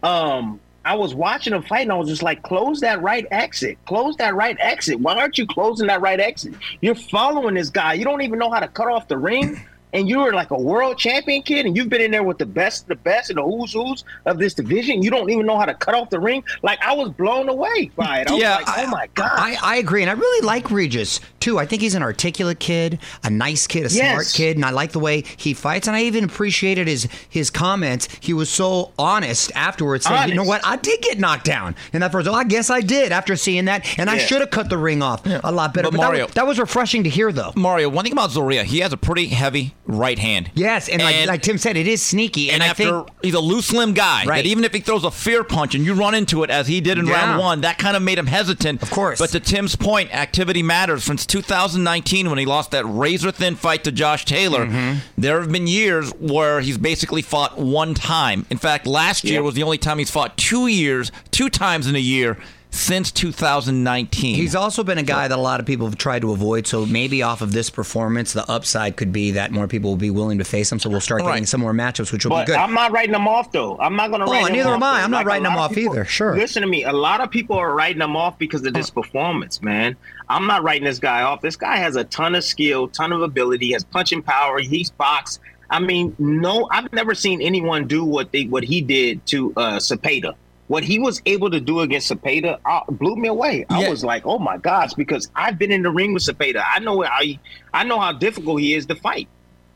[0.01, 3.77] Um, I was watching him fight and I was just like, close that right exit.
[3.85, 5.01] Close that right exit.
[5.01, 6.53] Why aren't you closing that right exit?
[6.79, 7.95] You're following this guy.
[7.95, 9.61] You don't even know how to cut off the ring
[9.93, 12.45] and you were like a world champion kid and you've been in there with the
[12.45, 15.65] best the best and the who's who's of this division you don't even know how
[15.65, 16.43] to cut off the ring?
[16.61, 18.31] Like i was blown away by it.
[18.31, 19.31] I yeah like, oh my god.
[19.33, 21.59] I, I agree and i really like regis too.
[21.59, 24.11] I think he's an articulate kid a nice kid a yes.
[24.11, 27.49] smart kid and i like the way he fights and i even appreciated his his
[27.49, 28.07] comments.
[28.19, 30.29] He was so honest afterwards saying honest.
[30.29, 30.65] you know what?
[30.65, 31.75] I did get knocked down.
[31.93, 34.15] In that first oh i guess i did after seeing that and yeah.
[34.15, 35.39] i should have cut the ring off yeah.
[35.43, 35.89] a lot better.
[35.89, 37.53] But, but mario that, that was refreshing to hear though.
[37.55, 40.51] Mario one thing about zorrilla he has a pretty heavy right hand.
[40.53, 42.51] Yes, and, and like, like, Tim said, it is sneaky.
[42.51, 44.43] And, and after think, he's a loose limb guy, right.
[44.43, 46.81] that even if he throws a fear punch and you run into it as he
[46.81, 47.13] did in yeah.
[47.13, 48.83] round one, that kind of made him hesitant.
[48.83, 49.19] Of course.
[49.19, 51.05] But to Tim's point, activity matters.
[51.05, 54.99] Since 2019, when he lost that razor thin fight to Josh Taylor, mm-hmm.
[55.17, 58.45] there have been years where he's basically fought one time.
[58.49, 61.95] In fact, last year was the only time he's fought two years, two times in
[61.95, 62.37] a year
[62.77, 64.35] since 2019.
[64.35, 66.67] He's also been a guy that a lot of people have tried to avoid.
[66.67, 70.11] So maybe off of this performance, the upside could be that more people will be
[70.11, 70.79] willing to face him.
[70.79, 72.57] So we'll start getting some more matchups, which will but be good.
[72.57, 73.77] I'm not writing them off though.
[73.79, 74.27] I'm not going to.
[74.27, 75.01] Oh, neither am I.
[75.01, 76.05] I'm not like writing them off people, either.
[76.05, 76.35] Sure.
[76.35, 76.83] Listen to me.
[76.83, 79.95] A lot of people are writing them off because of this performance, man.
[80.29, 81.41] I'm not writing this guy off.
[81.41, 84.59] This guy has a ton of skill, ton of ability, has punching power.
[84.59, 89.25] He's boxed I mean, no, I've never seen anyone do what they what he did
[89.27, 90.35] to uh Cepeda.
[90.67, 93.65] What he was able to do against Cepeda uh, blew me away.
[93.69, 93.89] I Yeah.
[93.89, 96.63] was like, "Oh my gosh!" Because I've been in the ring with Cepeda.
[96.69, 97.39] I know how he,
[97.73, 99.29] I know how difficult he is to fight,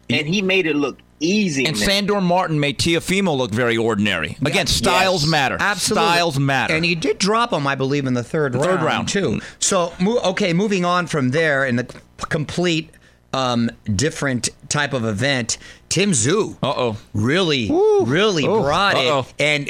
[0.09, 1.65] and he made it look easy.
[1.65, 1.81] And in.
[1.81, 4.37] Sandor Martin made Teofimo look very ordinary.
[4.43, 5.31] Again, styles Yes.
[5.31, 5.57] matter.
[5.59, 6.09] Absolutely.
[6.09, 6.73] Styles matter.
[6.75, 8.65] And he did drop him, I believe, in the third round.
[8.65, 9.07] third round.
[9.07, 9.39] too.
[9.59, 11.85] So, mo- okay, moving on from there in the
[12.29, 12.89] complete
[13.33, 15.57] um, different type of event,
[15.89, 16.57] Tim Tszyu.
[16.61, 16.97] Uh-oh.
[17.13, 17.69] Really,
[18.05, 19.27] really Oh, brought uh-oh.
[19.37, 19.41] it.
[19.41, 19.69] And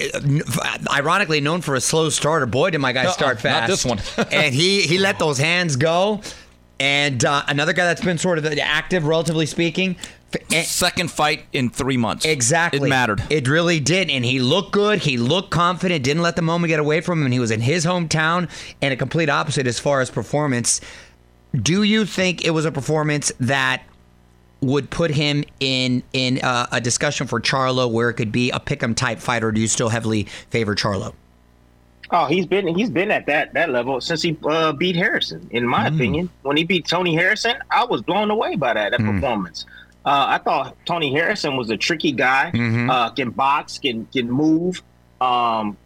[0.60, 2.45] uh, ironically, known for a slow starter.
[2.45, 3.62] Boy, did my guy Uh-uh, start fast!
[3.62, 3.86] not this
[4.17, 4.28] one.
[4.32, 6.21] and he, he let those hands go.
[6.80, 9.95] And uh, another guy that's been sort of active, relatively speaking.
[10.63, 12.26] Second fight in three months.
[12.26, 12.88] Exactly.
[12.88, 13.21] It mattered.
[13.30, 14.10] It really did.
[14.10, 15.00] And he looked good.
[15.00, 17.26] He looked confident, didn't let the moment get away from him.
[17.26, 18.50] And he was in his hometown
[18.82, 20.80] and a complete opposite as far as performance.
[21.60, 23.84] Do you think it was a performance that
[24.62, 28.60] would put him in in uh, a discussion for Charlo where it could be a
[28.60, 31.14] pick'em type fight, or do you still heavily favor Charlo?
[32.12, 35.48] Oh, he's been he's been at that that level since he uh, beat Harrison.
[35.52, 35.96] In my Mm.
[35.96, 39.14] opinion, when he beat Tony Harrison, I was blown away by that that Mm.
[39.16, 39.66] performance.
[40.06, 42.52] Uh, I thought Tony Harrison was a tricky guy.
[42.54, 42.90] Mm-hmm.
[42.90, 44.82] Uh, can box, can can move,
[45.22, 45.78] um,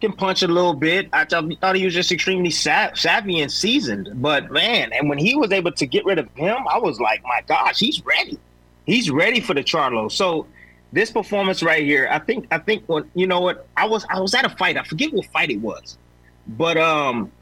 [0.00, 1.08] can punch a little bit.
[1.12, 4.10] I thought, thought he was just extremely sa- savvy and seasoned.
[4.14, 7.22] But man, and when he was able to get rid of him, I was like,
[7.24, 8.38] my gosh, he's ready.
[8.84, 10.12] He's ready for the Charlo.
[10.12, 10.46] So
[10.92, 14.20] this performance right here, I think I think what you know what I was I
[14.20, 14.76] was at a fight.
[14.76, 15.98] I forget what fight it was,
[16.46, 17.32] but um,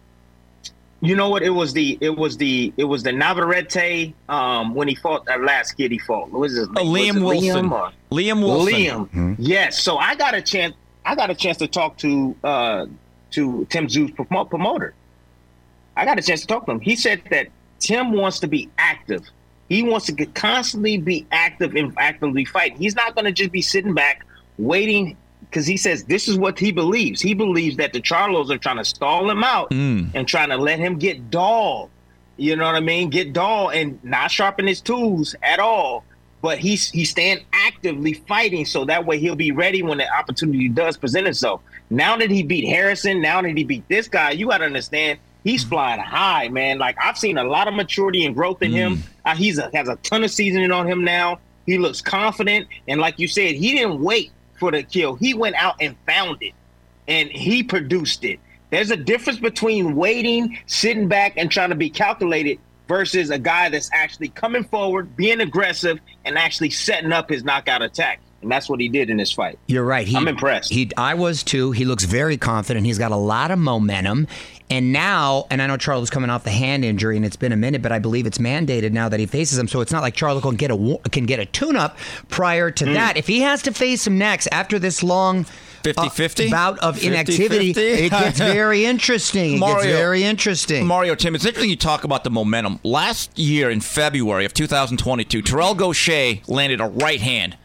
[1.01, 4.88] you know what it was the it was the it was the Navarrete um when
[4.88, 6.31] he fought that last kid he fought.
[6.31, 6.93] What was his name?
[6.93, 7.69] Was Liam it Wilson.
[7.69, 9.07] Liam or- Liam Wilson.
[9.07, 9.37] Liam.
[9.38, 9.79] Yes.
[9.83, 10.75] So I got a chance.
[11.05, 12.87] I got a chance to talk to uh
[13.33, 14.95] to Tim Tszyu's promoter.
[15.97, 16.81] I got a chance to talk to him.
[16.81, 17.49] He said that
[17.81, 19.29] Tim wants to be active.
[19.69, 22.77] He wants to constantly be active and actively fight.
[22.77, 24.25] He's not going to just be sitting back
[24.59, 27.21] waiting because he says this is what he believes.
[27.21, 29.71] He believes that the Charlos are trying to stall him out
[30.14, 31.90] and trying to let him get dull.
[32.37, 33.11] You know what I mean?
[33.11, 36.05] Get dull and not sharpen his tools at all.
[36.45, 40.69] But he's he's staying actively fighting, so that way he'll be ready when the opportunity
[40.69, 41.63] does present itself.
[41.89, 45.21] Now that he beat Harrison, now that he beat this guy, you got to understand
[45.43, 46.77] he's flying high, man.
[46.77, 49.03] Like I've seen a lot of maturity and growth in him.
[49.25, 51.39] Uh, he's a, has a ton of seasoning on him now.
[51.65, 54.31] He looks confident, and like you said, he didn't wait
[54.61, 55.15] for the kill.
[55.15, 56.53] He went out and found it
[57.09, 58.39] and he produced it.
[58.69, 63.68] There's a difference between waiting, sitting back, and trying to be calculated versus a guy
[63.68, 68.20] that's actually coming forward, being aggressive, and actually setting up his knockout attack.
[68.42, 69.59] And that's what he did in this fight.
[69.68, 70.07] You're right.
[70.07, 70.70] He, I'm impressed.
[70.70, 71.70] He, I was too.
[71.73, 72.85] He looks very confident.
[72.85, 74.29] He's got a lot of momentum.
[74.70, 77.57] And now, and I know Charlo's coming off the hand injury, and it's been a
[77.57, 79.66] minute, but I believe it's mandated now that he faces him.
[79.68, 81.97] So it's not like Charlo can get a can get a tune-up
[82.29, 82.92] prior to Hmm.
[82.94, 83.16] that.
[83.16, 85.47] If he has to face him next after this long.
[85.85, 86.49] 50-50?
[86.49, 87.05] uh, bout of 50-50?
[87.05, 87.70] inactivity.
[87.70, 89.55] It gets very interesting.
[89.55, 90.87] It Mario- gets very interesting.
[90.87, 92.81] Mario Tim, it's interesting you talk about the momentum.
[92.83, 97.57] Last year in February of 2022, Terrell Gausha landed a right hand,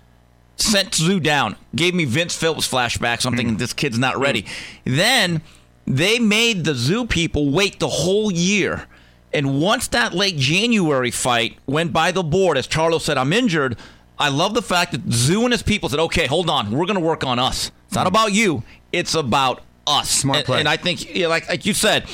[0.58, 3.26] sent Tszyu down, gave me Vince Phillips flashbacks.
[3.26, 4.46] I'm thinking this kid's not ready.
[4.84, 5.42] Then
[5.88, 8.86] they made the Tszyu people wait the whole year.
[9.32, 13.78] And once that late January fight went by the board, as Charlo said, I'm injured.
[14.20, 16.72] I love the fact that Tszyu and his people said, okay, hold on.
[16.72, 17.72] We're going to work on us.
[17.88, 20.10] It's not about you, it's about us.
[20.10, 20.60] Smart play.
[20.60, 22.08] and I think, yeah, like like you said,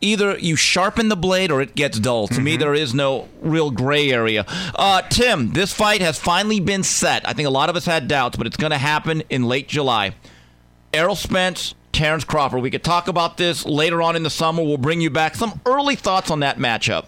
[0.00, 2.28] either you sharpen the blade or it gets dull.
[2.28, 4.44] To me, there is no real gray area.
[4.74, 7.26] Uh, Tim, this fight has finally been set.
[7.28, 9.66] I think a lot of us had doubts, but it's going to happen in late
[9.68, 10.14] July.
[10.94, 12.62] Errol Spence, Terrence Crawford.
[12.62, 14.62] We could talk about this later on in the summer.
[14.62, 17.06] We'll bring you back some early thoughts on that matchup.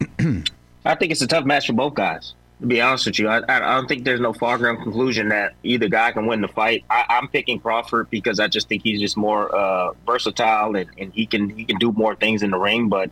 [0.84, 2.34] I think it's a tough match for both guys.
[2.60, 5.88] To be honest with you, I, I don't think there's no foregone conclusion that either
[5.88, 6.84] guy can win the fight.
[6.88, 11.12] I, I'm picking Crawford because I just think he's just more uh, versatile and, and
[11.12, 12.88] he can he can do more things in the ring.
[12.88, 13.10] But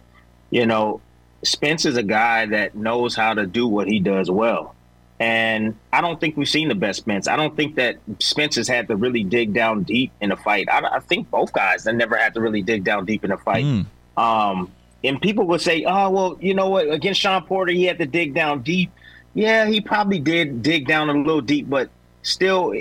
[0.51, 1.03] you know,
[1.43, 4.75] Spence is a guy that knows how to do what he does well.
[5.21, 7.29] And I don't think we've seen the best Spence.
[7.29, 10.69] I don't think that Spence has had to really dig down deep in a fight.
[10.71, 13.39] I, I think both guys have never had to really dig down deep in a
[13.39, 13.65] fight.
[14.17, 14.73] Um,
[15.05, 16.91] and people would say, "Oh, well, you know what?
[16.91, 18.91] Against Sean Porter, he had to dig down deep."
[19.35, 21.91] Yeah, he probably did dig down a little deep, but
[22.23, 22.73] still,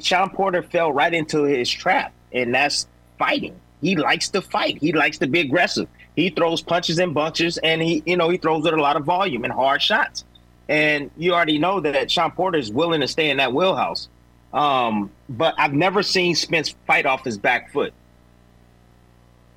[0.00, 2.86] Sean Porter fell right into his trap, and that's
[3.18, 3.58] fighting.
[3.80, 4.78] He likes to fight.
[4.78, 5.88] He likes to be aggressive.
[6.14, 9.04] He throws punches and bunches, and he, you know, he throws with a lot of
[9.04, 10.24] volume and hard shots.
[10.68, 14.08] And you already know that Sean Porter is willing to stay in that wheelhouse.
[14.52, 17.92] Um, but I've never seen Spence fight off his back foot.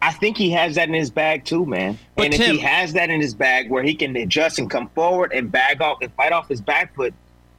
[0.06, 1.98] I think he has that in his bag too, man.
[2.16, 4.88] But and if he has that in his bag where he can adjust and come
[4.90, 7.12] forward and bag off and fight off his back foot,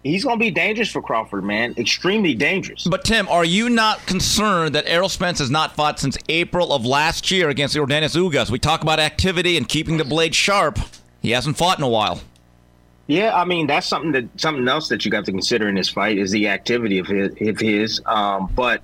[0.05, 1.75] he's going to be dangerous for Crawford, man.
[1.77, 2.85] Extremely dangerous.
[2.85, 6.87] But Tim, are you not concerned that Errol Spence has not fought since April of
[6.87, 8.49] last year against Yordenis Ugas?
[8.49, 10.79] We talk about activity and keeping the blade sharp.
[11.21, 12.21] He hasn't fought in a while.
[13.09, 15.89] Yeah, I mean that's something that something else that you got to consider in this
[15.89, 17.33] fight is the activity of his.
[17.41, 18.01] Of his.
[18.07, 18.83] Um, but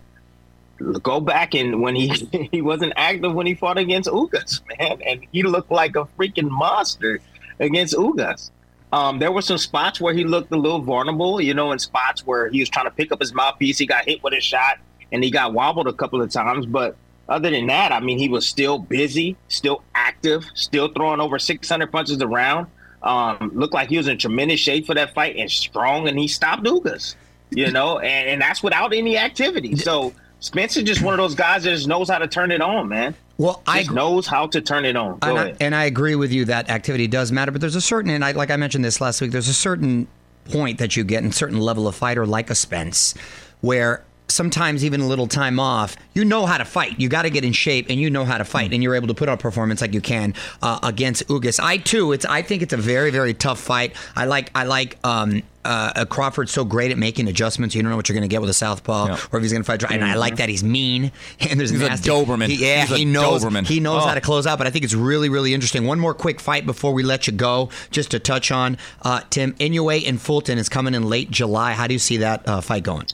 [1.02, 2.08] go back and when he
[2.52, 6.50] he wasn't active when he fought against Ugas, man, and he looked like a freaking
[6.50, 7.20] monster
[7.60, 8.50] against Ugas.
[8.92, 12.26] Um, there were some spots where he looked a little vulnerable, you know, in spots
[12.26, 13.78] where he was trying to pick up his mouthpiece.
[13.78, 14.78] He got hit with a shot
[15.10, 16.66] and he got wobbled a couple of times.
[16.66, 16.96] But
[17.28, 21.90] other than that, I mean, he was still busy, still active, still throwing over 600
[21.90, 22.66] punches around.
[23.02, 26.28] Um, looked like he was in tremendous shape for that fight and strong, and he
[26.28, 27.16] stopped Ugas,
[27.50, 29.74] you know, and, and that's without any activity.
[29.74, 32.88] So Spencer just one of those guys that just knows how to turn it on,
[32.88, 33.14] man.
[33.38, 35.20] Well, just I knows how to turn it on.
[35.22, 38.10] And I, and I agree with you that activity does matter, but there's a certain,
[38.10, 40.08] and I, like I mentioned this last week, there's a certain
[40.46, 43.14] point that you get in certain level of fighter like a Spence,
[43.60, 44.02] where
[44.32, 46.98] sometimes even a little time off, you know how to fight.
[47.00, 49.08] You got to get in shape, and you know how to fight, and you're able
[49.08, 51.60] to put on a performance like you can uh, against Ugas.
[51.62, 53.94] I too, it's I think it's a very very tough fight.
[54.16, 57.74] I like I like um, uh, Crawford's so great at making adjustments.
[57.74, 59.18] You don't know what you're going to get with a southpaw, Yeah.
[59.30, 59.82] or if he's going to fight.
[59.90, 62.48] And I like that he's mean, and there's He's a nasty- Doberman.
[62.48, 63.44] He- yeah, He's a he knows.
[63.44, 63.66] Doberman.
[63.66, 64.08] He knows Oh.
[64.08, 64.58] how to close out.
[64.58, 65.86] But I think it's really really interesting.
[65.86, 69.52] One more quick fight before we let you go, just to touch on uh, Tim
[69.54, 71.72] Inoue and Fulton is coming in late July.
[71.72, 73.06] How do you see that uh, fight going?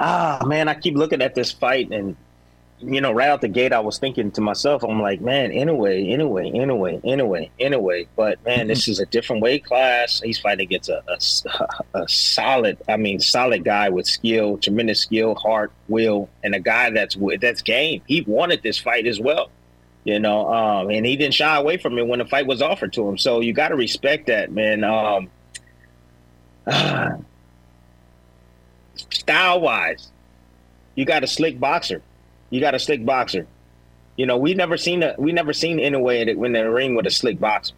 [0.00, 2.16] Ah man i keep looking at this fight and
[2.80, 6.06] you know right out the gate i was thinking to myself i'm like man anyway
[6.06, 8.06] anyway anyway anyway anyway.
[8.16, 10.20] But man this is a different weight class.
[10.20, 11.02] He's fighting against a
[11.94, 16.90] a solid i mean solid guy with skill tremendous skill heart will and a guy
[16.90, 18.02] that's that's game.
[18.06, 19.50] He wanted this fight as well
[20.04, 22.92] you know um and he didn't shy away from it when the fight was offered
[22.94, 23.18] to him.
[23.18, 24.84] So you got to respect that man.
[24.84, 25.30] Um
[29.10, 30.10] style wise,
[30.94, 32.02] you got a slick boxer.
[32.50, 33.46] You got a slick boxer.
[34.16, 36.94] You know, we never seen a we never seen Inoue in the, in the ring
[36.94, 37.74] with a slick boxer.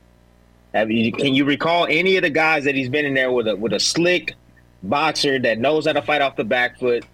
[0.75, 3.47] Have you, can you recall any of the guys that he's been in there with
[3.47, 4.35] a with a slick
[4.83, 7.05] boxer that knows how to fight off the back foot,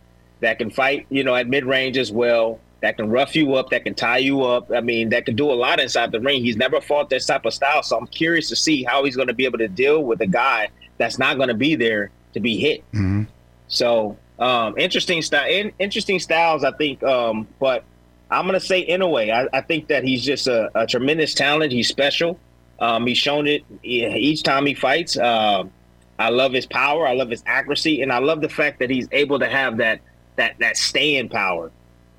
[0.41, 3.71] that can fight, you know, at mid range as well, that can rough you up,
[3.71, 4.71] that can tie you up.
[4.71, 6.45] I mean, that can do a lot inside the ring.
[6.45, 9.29] He's never fought this type of style, so I'm curious to see how he's going
[9.29, 12.41] to be able to deal with a guy that's not going to be there to
[12.41, 12.81] be hit.
[12.93, 13.25] Mm-hmm.
[13.69, 17.03] So um, interesting style, in, interesting styles, I think.
[17.03, 17.85] Um, but
[18.31, 21.35] I'm gonna say in a way, I, I think that he's just a, a tremendous
[21.35, 21.73] talent.
[21.73, 22.39] He's special.
[22.81, 25.17] Um, he's shown it each time he fights.
[25.17, 25.73] Um
[26.19, 27.07] I love his power.
[27.07, 30.01] I love his accuracy, and I love the fact that he's able to have that
[30.37, 31.71] that that staying power.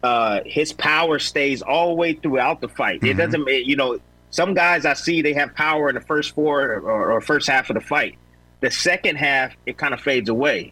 [0.02, 3.04] Uh, his power stays all the way throughout the fight.
[3.04, 6.76] It doesn't, you know, some guys I see they have power in the first four
[6.76, 8.18] or, or first half of the fight.
[8.62, 10.72] The second half, it kind of fades away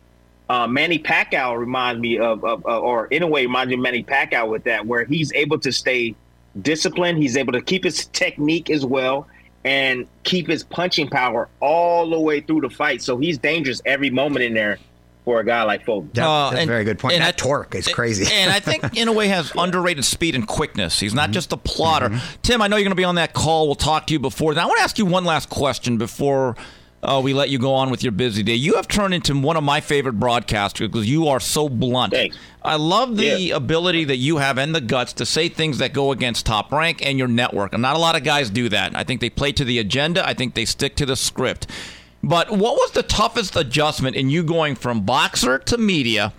[0.49, 3.81] uh, Manny Pacquiao reminds me of, of, of, or in a way reminds me of
[3.81, 6.15] Manny Pacquiao with that, where he's able to stay
[6.61, 7.17] disciplined.
[7.17, 9.27] He's able to keep his technique as well
[9.65, 13.01] and keep his punching power all the way through the fight.
[13.01, 14.79] So he's dangerous every moment in there
[15.25, 16.09] for a guy like Fulton.
[16.13, 17.15] That- Uh, that's a very good point.
[17.15, 18.25] and That I- torque is crazy.
[18.33, 20.99] And I think in a way has underrated speed and quickness.
[21.01, 21.17] He's Mm-hmm.
[21.17, 22.17] not just a plotter.
[22.43, 23.65] Tim, I know you're going to be on that call.
[23.67, 24.53] We'll talk to you before.
[24.53, 26.55] Now, I want to ask you one last question before
[27.03, 28.55] uh, we let you go on with your busy day.
[28.55, 32.13] You have turned into one of my favorite broadcasters because you are so blunt.
[32.13, 32.37] Thanks.
[32.63, 33.55] I love the Yeah.
[33.55, 37.05] ability that you have and the guts to say things that go against Top Rank
[37.05, 37.73] and your network.
[37.73, 38.95] And not a lot of guys do that.
[38.95, 40.27] I think they play to the agenda.
[40.27, 41.67] I think they stick to the script.
[42.23, 46.33] But what was the toughest adjustment in you going from boxer to media?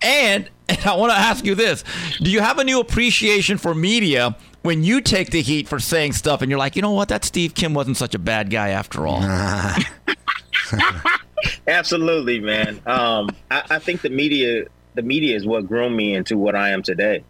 [0.00, 1.82] And, and I want to ask you this
[2.20, 6.14] Do you have a new appreciation for media when you take the heat for saying
[6.14, 8.70] stuff and you're like, you know what, that Steve Kim wasn't such a bad guy
[8.70, 9.22] after all?
[11.66, 12.80] Absolutely, man.
[12.86, 16.70] Um, I, I think the media, the media is what groomed me into what I
[16.70, 17.24] am today.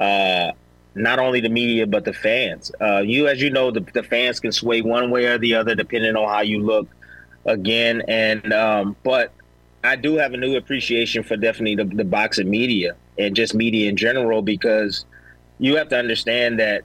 [0.00, 0.50] Uh,
[0.96, 2.72] not only the media, but the fans.
[2.80, 5.76] Uh, you, as you know, the, the fans can sway one way or the other
[5.76, 6.88] depending on how you look.
[7.46, 9.30] Again, and um, but
[9.84, 13.88] I do have a new appreciation for definitely the, the boxing media and just media
[13.88, 15.04] in general because
[15.64, 16.84] you have to understand that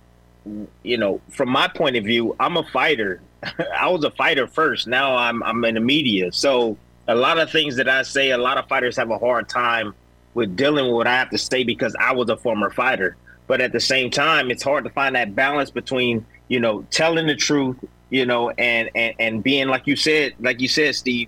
[0.84, 3.22] you know, from my point of view, I'm a fighter.
[3.78, 4.88] I was a fighter first.
[4.88, 6.32] Now I'm I'm in the media.
[6.32, 6.78] So
[7.08, 9.94] a lot of things that I say, a lot of fighters have a hard time
[10.34, 13.18] with dealing with what I have to say because I was a former fighter.
[13.48, 17.28] But at the same time, it's hard to find that balance between, you know, telling
[17.28, 17.78] the truth,
[18.10, 21.28] you know, and and, and being like you said, like you said, Steve,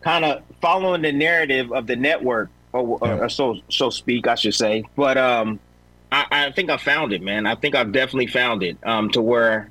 [0.00, 4.36] kind of following the narrative of the network, or, or, or so so speak, I
[4.36, 4.84] should say.
[4.94, 5.58] But um,
[6.12, 7.46] I, I think I found it, man.
[7.46, 9.70] I think I've definitely found it um, to where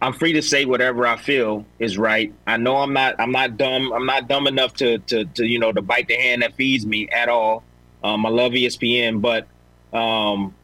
[0.00, 2.32] I'm free to say whatever I feel is right.
[2.46, 3.92] I know I'm not I'm not dumb.
[3.92, 6.86] I'm not dumb enough to to, to you know to bite the hand that feeds
[6.86, 7.64] me at all.
[8.04, 9.48] Um, I love ESPN, but
[9.96, 10.54] um,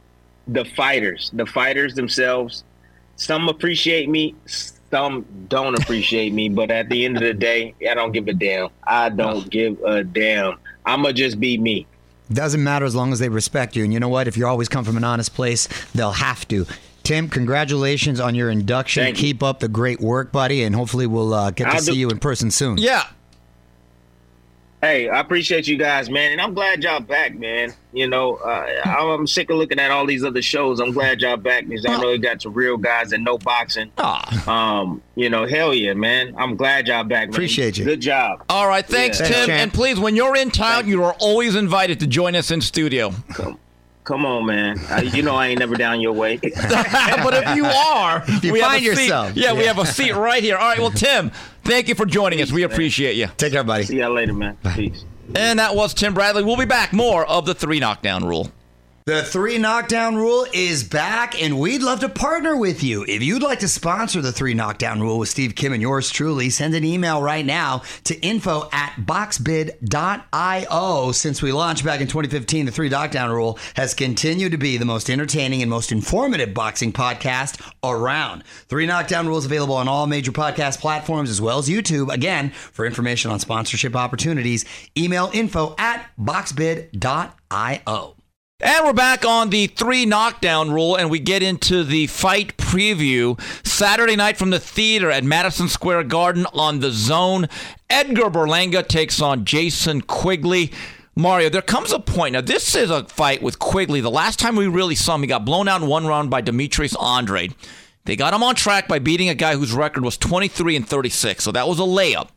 [0.47, 2.63] the fighters, the fighters themselves,
[3.17, 6.47] some appreciate me, some don't appreciate me.
[6.47, 8.69] But at the end of the day, I don't give a damn.
[8.83, 10.59] I don't give a damn.
[10.85, 11.87] I'ma just be me.
[12.31, 13.83] Doesn't matter as long as they respect you.
[13.83, 14.27] And you know what?
[14.27, 16.65] If you always come from an honest place, they'll have to.
[17.03, 19.03] Tim, congratulations on your induction.
[19.03, 19.21] Thank you.
[19.33, 21.97] Keep up the great work, buddy, and hopefully we'll uh, get to I'll see do-
[21.99, 22.79] you in person soon.
[22.79, 23.03] Yeah.
[24.85, 27.73] Hey, I appreciate you guys, man, and I'm glad y'all back, man.
[27.91, 30.79] You know, uh, I'm sick of looking at all these other shows.
[30.79, 33.91] I'm glad y'all back because I know you got some real guys that know boxing.
[33.97, 34.47] Aw.
[34.47, 36.35] Um, you know, hell yeah, man.
[36.37, 37.33] I'm glad y'all back, man.
[37.33, 37.83] Appreciate you.
[37.85, 38.43] Good job.
[38.47, 39.25] All right, thanks, Yeah.
[39.25, 39.33] Tim.
[39.47, 42.61] Thanks, and please, when you're in town, you are always invited to join us in
[42.61, 43.11] studio.
[43.33, 43.57] Come
[44.11, 44.79] on, man.
[44.89, 46.37] Uh, you know I ain't never down your way.
[46.41, 49.35] but if you are, you we find yourself.
[49.35, 50.57] Yeah, we have a seat right here.
[50.57, 51.31] All right, well, Tim,
[51.63, 52.51] thank you for joining us.
[52.51, 53.27] We appreciate you.
[53.37, 53.83] Take care, buddy.
[53.83, 54.57] See y'all later, man.
[54.75, 55.05] Peace.
[55.33, 56.43] And that was Tim Bradley.
[56.43, 56.93] We'll be back.
[56.93, 58.51] More of the three knockdown rule.
[59.07, 63.05] The three knockdown rule is back, and we'd love to partner with you.
[63.07, 66.49] If you'd like to sponsor the three knockdown rule with Steve Kim and yours truly,
[66.49, 69.91] send an email right now to info at boxbid.io.
[71.11, 74.85] Since we launched back in 2015, the three knockdown rule has continued to be the
[74.85, 78.43] most entertaining and most informative boxing podcast around.
[78.69, 82.11] Three knockdown rules available on all major podcast platforms as well as YouTube.
[82.11, 84.65] Again, for information on sponsorship opportunities,
[84.97, 88.15] email info at boxbid.io.
[88.61, 93.37] And we're back on the three knockdown rule, and we get into the fight preview.
[93.67, 97.51] Saturday night from the theater at Madison Square Garden on DAZN.
[97.89, 100.71] Edgar Berlanga takes on Jason Quigley.
[101.17, 102.31] Mario, there comes a point.
[102.31, 103.99] Now, this is a fight with Quigley.
[103.99, 106.39] The last time we really saw him, he got blown out in one round by
[106.39, 107.53] Demetrius Andrade.
[108.05, 111.43] They got him on track by beating a guy whose record was 23 and 36,
[111.43, 112.29] so that was a layup.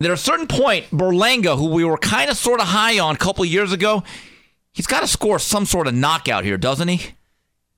[0.00, 3.18] At a certain point, Berlanga, who we were kind of sort of high on a
[3.18, 4.04] couple years ago,
[4.72, 7.14] he's got to score some sort of knockout here, doesn't he?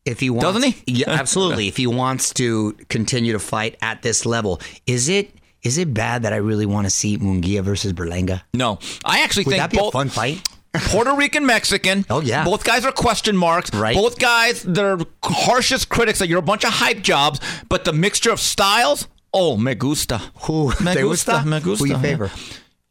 [0.05, 0.83] if he wants, Doesn't he?
[1.01, 1.69] Yeah, absolutely.
[1.69, 5.31] if he wants to continue to fight at this level, is it
[5.63, 8.43] is it bad that I really want to see Munguia versus Berlanga?
[8.53, 10.47] No, I actually Would think that be both a fun fight?
[10.75, 12.05] Puerto Rican Mexican.
[12.11, 12.45] Oh, yeah.
[12.45, 13.73] both guys are question marks.
[13.73, 13.95] Right.
[13.95, 17.41] both guys they're harshest critics that you're a bunch of hype jobs,
[17.71, 19.09] but the mixture of styles.
[19.33, 20.19] Oh, me gusta.
[20.43, 21.85] Who Me gusta, me gusta.
[21.85, 22.31] Who you favor?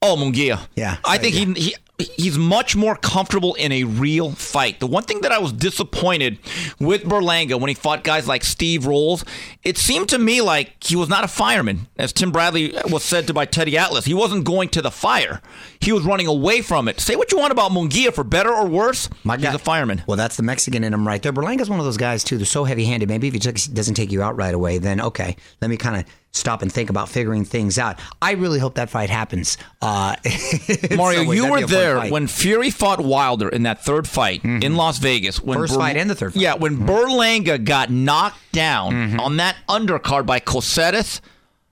[0.01, 0.60] Oh, Munguia.
[0.76, 1.76] Yeah, I think he, he
[2.16, 4.80] he's much more comfortable in a real fight.
[4.80, 6.38] The one thing that I was disappointed
[6.80, 9.26] with Berlanga when he fought guys like Steve Rolls,
[9.64, 13.28] it seemed to me like he was not a fireman, as Tim Bradley was said
[13.28, 14.06] to by Teddy Atlas.
[14.06, 15.41] He wasn't going to the fire;
[15.80, 16.99] he was running away from it.
[16.99, 20.04] Say what you want about Munguia, for better or worse, My he's guy- a fireman.
[20.08, 21.34] Well, that's the Mexican in him right there.
[21.34, 22.38] Berlanga's one of those guys too.
[22.38, 23.10] They're so heavy-handed.
[23.10, 26.06] Maybe if he doesn't take you out right away, then okay, let me kind of
[26.34, 28.00] stop and think about figuring things out.
[28.22, 29.58] I really hope that fight happens.
[29.82, 30.16] Uh,
[30.96, 34.42] Mario, you were be a fun there when Fury fought Wilder in that third fight
[34.42, 34.64] mm-hmm.
[34.64, 35.40] in Las Vegas.
[35.40, 36.42] When First fight and the third fight.
[36.42, 36.90] Yeah, when mm-hmm.
[36.90, 39.20] Berlanga got knocked down mm-hmm.
[39.20, 41.22] on that undercard by Coceres,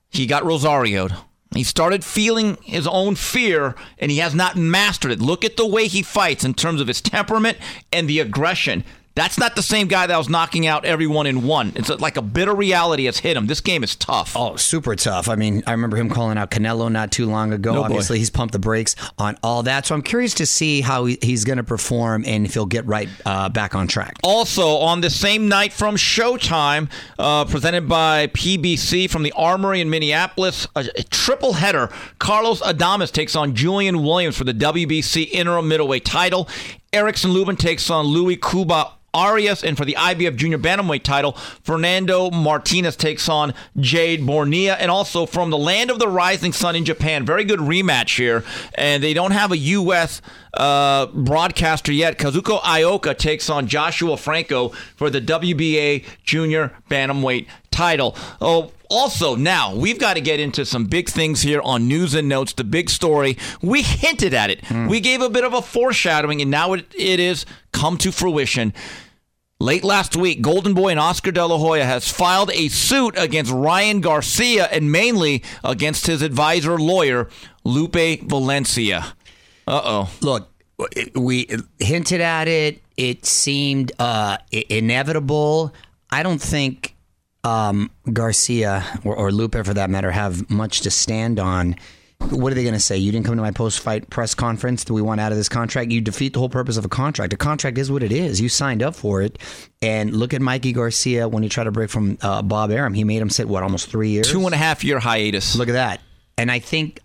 [0.09, 1.15] he got Rosarioed.
[1.53, 5.19] He started feeling his own fear, and he has not mastered it.
[5.19, 7.57] Look at the way he fights in terms of his temperament
[7.91, 8.85] and the aggression.
[9.13, 11.73] That's not the same guy that was knocking out everyone in one.
[11.75, 13.47] It's like a bitter reality has hit him.
[13.47, 14.35] This game is tough.
[14.37, 15.27] Oh, super tough.
[15.27, 17.73] I mean, I remember him calling out Canelo not too long ago.
[17.73, 17.85] No boy.
[17.85, 19.85] Obviously, he's pumped the brakes on all that.
[19.85, 23.09] So I'm curious to see how he's going to perform and if he'll get right
[23.25, 24.15] uh, back on track.
[24.23, 26.89] Also, on the same night from Showtime,
[27.19, 31.89] uh, presented by PBC from the Armory in Minneapolis, a, a triple header.
[32.19, 36.47] Carlos Adames takes on Julian Williams for the WBC interim middleweight title.
[36.93, 41.31] Erickson Lubin takes on Louis Cuba Arias, and for the IBF Junior Bantamweight title,
[41.63, 46.75] Fernando Martinez takes on Jade Bornea, and also from the land of the rising sun
[46.75, 47.25] in Japan.
[47.25, 48.43] Very good rematch here,
[48.75, 50.21] and they don't have a U.S.
[50.53, 52.17] Uh, broadcaster yet.
[52.17, 58.17] Kazuto Ioka takes on Joshua Franco for the WBA Junior Bantamweight title.
[58.41, 58.73] Oh.
[58.91, 62.51] Also, now we've got to get into some big things here on news and notes.
[62.51, 63.37] The big story.
[63.61, 64.69] We hinted at it.
[64.89, 68.73] We gave a bit of a foreshadowing, and now it, it is come to fruition.
[69.61, 73.51] Late last week, Golden Boy and Oscar De La Hoya has filed a suit against
[73.51, 77.29] Ryan Garcia and mainly against his advisor lawyer,
[77.63, 79.13] Lupe Valencia.
[79.67, 80.11] Uh oh.
[80.19, 80.49] Look,
[81.15, 81.47] we
[81.79, 82.81] hinted at it.
[82.97, 85.73] It seemed uh, inevitable.
[86.09, 86.90] I don't think
[87.43, 91.75] um, Garcia or, or Lupe, for that matter, have much to stand on.
[92.29, 92.97] what are they going to say?
[92.97, 94.85] You didn't come to my post-fight press conference.
[94.85, 95.91] Do we want out of this contract?
[95.91, 97.33] You defeat the whole purpose of a contract.
[97.33, 98.39] A contract is what it is.
[98.39, 99.39] You signed up for it.
[99.81, 102.93] And look at Mikey Garcia when he tried to break from uh, Bob Arum.
[102.93, 104.29] He made him sit what almost three years.
[104.29, 105.55] Two and a half year hiatus.
[105.55, 106.01] Look at that.
[106.37, 106.99] And I think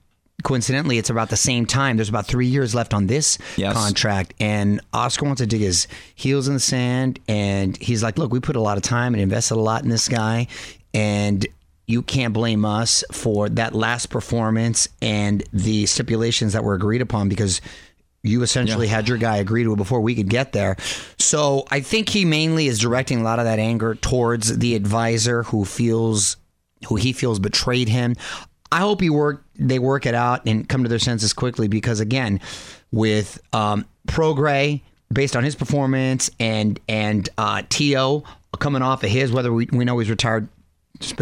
[0.47, 1.97] coincidentally, it's about the same time.
[1.97, 3.75] There's about three years left on this Yes.
[3.75, 7.19] contract, and Oscar wants to dig his heels in the sand.
[7.27, 9.89] And he's like, "Look, we put a lot of time and invested a lot in
[9.91, 10.47] this guy,
[10.95, 11.45] and
[11.89, 17.29] you can't blame us for that last performance and the stipulations that were agreed upon
[17.29, 17.61] because."
[18.23, 20.77] You essentially had your guy agree to it before we could get there.
[21.17, 25.45] So I think he mainly is directing a lot of that anger towards the advisor
[25.45, 26.37] who feels
[26.89, 28.17] who he feels betrayed him.
[28.73, 32.01] I hope he work they work it out and come to their senses quickly because
[32.01, 32.41] again,
[32.93, 34.83] with um, Prograis
[35.13, 38.23] based on his performance and and uh, To
[38.59, 40.49] coming off of his, whether we, we know he's retired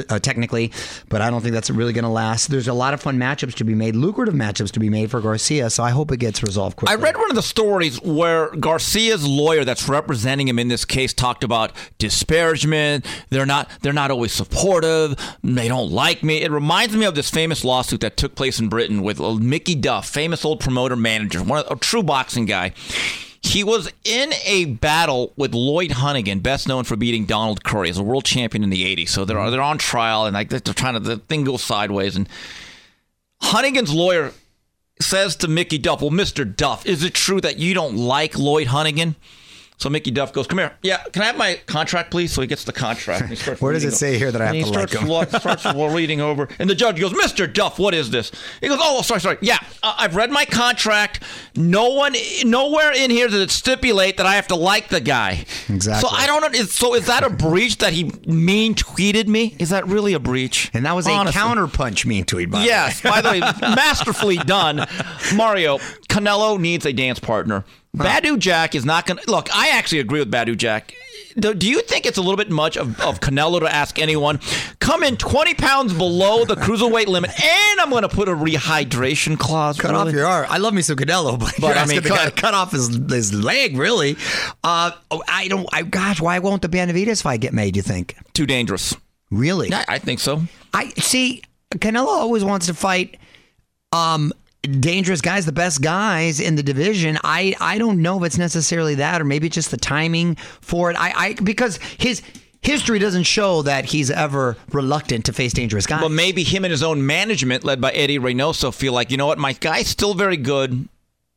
[0.09, 0.73] uh, technically,
[1.09, 2.49] but I don't think that's really going to last.
[2.49, 5.21] There's a lot of fun matchups to be made, lucrative matchups to be made for
[5.21, 5.71] Garcia.
[5.71, 6.95] So I hope it gets resolved quickly.
[6.95, 11.13] I read one of the stories where Garcia's lawyer that's representing him in this case
[11.13, 13.07] talked about disparagement.
[13.31, 15.17] They're not they're not always supportive.
[15.43, 16.43] They don't like me.
[16.43, 20.09] It reminds me of this famous lawsuit that took place in Britain with Mickey Duff,
[20.09, 22.73] famous old promoter manager, one a true boxing guy.
[23.45, 27.99] He was in a battle with Lloyd Honeyghan, best known for beating Donald Curry as
[27.99, 29.11] a world champion in the '80s.
[29.11, 32.29] So they're they're on trial and like they're trying to the thing goes sideways and
[33.43, 34.33] Honeyghan's lawyer
[35.01, 36.45] says to Mickey Duff, Well, Mr.
[36.57, 39.17] Duff, is it true that you don't like Lloyd Honeyghan?
[39.77, 40.73] So Mickey Duff goes, Come here.
[40.83, 42.33] Yeah, can I have my contract, please?
[42.33, 43.23] So he gets the contract.
[43.29, 44.89] and he Where does reading it say here that I and have he to like
[44.89, 45.09] starts, him?
[45.09, 45.25] wa-
[45.65, 45.65] starts
[45.95, 46.49] reading over.
[46.61, 47.53] And the judge goes, Mr.
[47.53, 48.31] Duff, what is this?
[48.61, 49.39] He goes, Oh, sorry, sorry.
[49.43, 51.25] Yeah, uh, I've read my contract.
[51.57, 52.15] No one,
[52.45, 55.45] nowhere in here does it stipulate that I have to like the guy.
[55.69, 56.09] Exactly.
[56.09, 56.59] So I don't know.
[56.59, 59.57] is- So is that a breach that he mean tweeted me?
[59.59, 60.71] Is that really a breach?
[60.73, 61.41] and that was a Honestly.
[61.41, 62.67] counterpunch mean tweet, by the way.
[62.69, 64.87] Yes, by the way, masterfully done.
[65.35, 67.65] Mario, Canelo needs a dance partner.
[67.95, 69.31] Badou Jack is not going to.
[69.31, 70.95] Look, I actually agree with Badou Jack.
[71.37, 74.39] Do, do you think it's a little bit much of, of Canelo to ask anyone,
[74.79, 79.37] come in 20 pounds below the cruiserweight limit, and I'm going to put a rehydration
[79.37, 79.79] clause?
[79.79, 80.09] Cut really?
[80.11, 80.47] off your arm.
[80.49, 82.71] I love me some Canelo, but, But, I mean, the guy to cut- cut off
[82.73, 84.17] his his leg, really.
[84.63, 85.69] Uh, oh, I don't.
[85.73, 87.75] I gosh, why won't the Benavidez fight get made?
[87.75, 88.17] You think?
[88.33, 88.95] Too dangerous.
[89.31, 89.73] Really?
[89.73, 90.43] I, I think so.
[90.73, 91.43] I see.
[91.73, 93.19] Canelo always wants to fight.
[93.93, 94.33] Um.
[94.65, 97.19] Dangerous guys, the best guys in the division.
[97.23, 100.91] I I don't know if it's necessarily that, or maybe it's just the timing for
[100.91, 100.97] it.
[100.99, 102.23] I, I because his
[102.65, 106.01] history doesn't show that he's ever reluctant to face dangerous guys.
[106.01, 109.27] But maybe him and his own management, led by Eddie Reynoso, feel like, you know
[109.27, 110.89] what, my guy's still very good,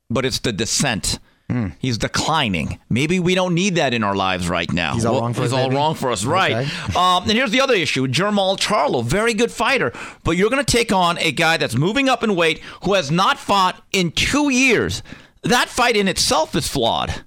[0.09, 1.19] but it's the descent.
[1.49, 1.67] Hmm.
[1.79, 2.77] He's declining.
[2.89, 4.93] Maybe we don't need that in our lives right now.
[4.95, 5.75] He's all Well, wrong for He's us, all maybe?
[5.77, 6.51] wrong for us, right?
[6.67, 6.93] Okay.
[6.99, 9.93] Um, and here's the other issue: Jermal Charlo, very good fighter,
[10.25, 13.09] but you're going to take on a guy that's moving up in weight who has
[13.11, 15.01] not fought in two years.
[15.43, 17.23] That fight in itself is flawed.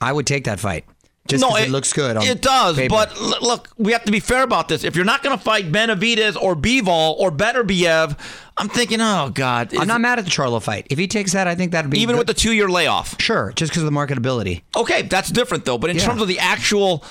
[0.00, 0.84] I would take that fight
[1.28, 2.16] just because it, looks good.
[2.16, 2.88] It does, paper.
[2.90, 4.82] but l- look, we have to be fair about this.
[4.82, 8.18] If you're not going to fight Benavidez or Bivol or Beterbiev,
[8.56, 10.86] I'm thinking, oh God, I'm not mad at the Charlo fight.
[10.90, 12.18] If he takes that, I think that'd be even good.
[12.20, 13.20] with the two year layoff.
[13.20, 14.62] sure, just because of the marketability.
[14.76, 15.78] Okay, that's different though.
[15.78, 16.04] But in Yeah.
[16.06, 17.04] terms of the actual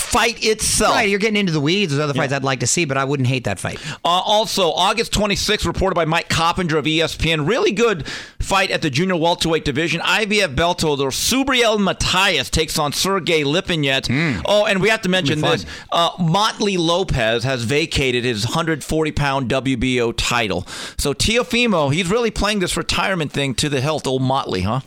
[0.00, 1.92] fight itself, Right, you're getting into the weeds.
[1.92, 3.78] There's other fights I'd like to see, but I wouldn't hate that fight.
[4.04, 7.46] Uh, also, August 26th, reported by Mike Coppinger of ESPN.
[7.46, 8.06] Really good
[8.40, 10.00] fight at the junior welterweight division.
[10.00, 14.42] IBF Belto, Subriel Matias takes on Sergey Lipinets.
[14.46, 15.66] Oh, and we have to mention this.
[15.92, 20.66] Uh, Motley Lopez has vacated his 140 pound WBO title.
[20.96, 24.06] So Teofimo, he's really playing this retirement thing to the hilt.
[24.06, 24.80] Old Motley, huh?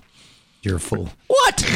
[0.64, 1.10] You're a fool.
[1.28, 1.64] What?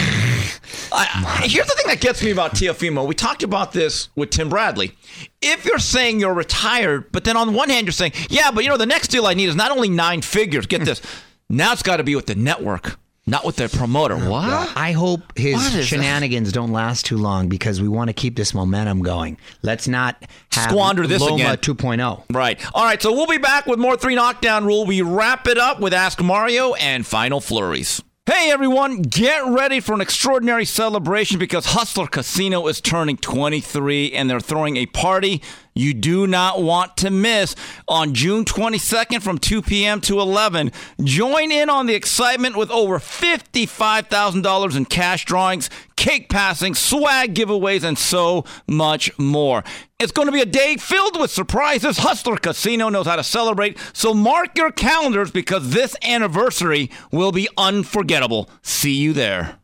[0.92, 3.06] I, I- here's the thing that gets me about Teofimo.
[3.06, 4.94] We talked about this with Tim Bradley.
[5.42, 8.70] If you're saying you're retired, but then on one hand you're saying, yeah, but you
[8.70, 10.66] know the next deal I need is not only nine figures.
[10.66, 11.02] Get this.
[11.50, 14.18] Now it's got to be with the network, not with the promoter.
[14.18, 14.76] What?
[14.78, 19.02] I hope his shenanigans don't last too long because we want to keep this momentum
[19.02, 19.38] going.
[19.62, 21.58] Let's not have Squander this Loma again.
[21.58, 22.24] 2.0.
[22.34, 22.60] Right.
[22.74, 23.02] All right.
[23.02, 24.86] So we'll be back with more three knockdown rule.
[24.86, 28.02] We wrap it up with Ask Mario and final flurries.
[28.30, 34.30] Hey everyone, get ready for an extraordinary celebration because Hustler Casino is turning 23 and
[34.30, 35.42] they're throwing a party
[35.78, 37.56] you do not want to miss
[37.88, 40.02] on June 22nd from 2 p.m.
[40.02, 40.72] to 11.
[41.04, 47.84] Join in on the excitement with over $55,000 in cash drawings, cake passing, swag giveaways,
[47.84, 49.64] and so much more.
[50.00, 51.98] It's going to be a day filled with surprises.
[51.98, 57.48] Hustler Casino knows how to celebrate, so mark your calendars because this anniversary will be
[57.58, 58.50] unforgettable.
[58.62, 59.60] See you there.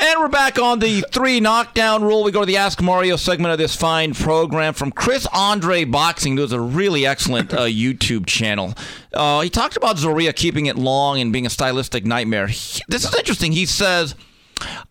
[0.00, 2.24] And we're back on the three knockdown rule.
[2.24, 6.34] We go to the Ask Mario segment of this fine program from Chris Andre Boxing.
[6.34, 8.74] There's a really excellent uh, YouTube channel.
[9.12, 12.46] Uh, he talked about Zorrilla keeping it long and being a stylistic nightmare.
[12.48, 13.52] He- this is interesting.
[13.52, 14.14] He says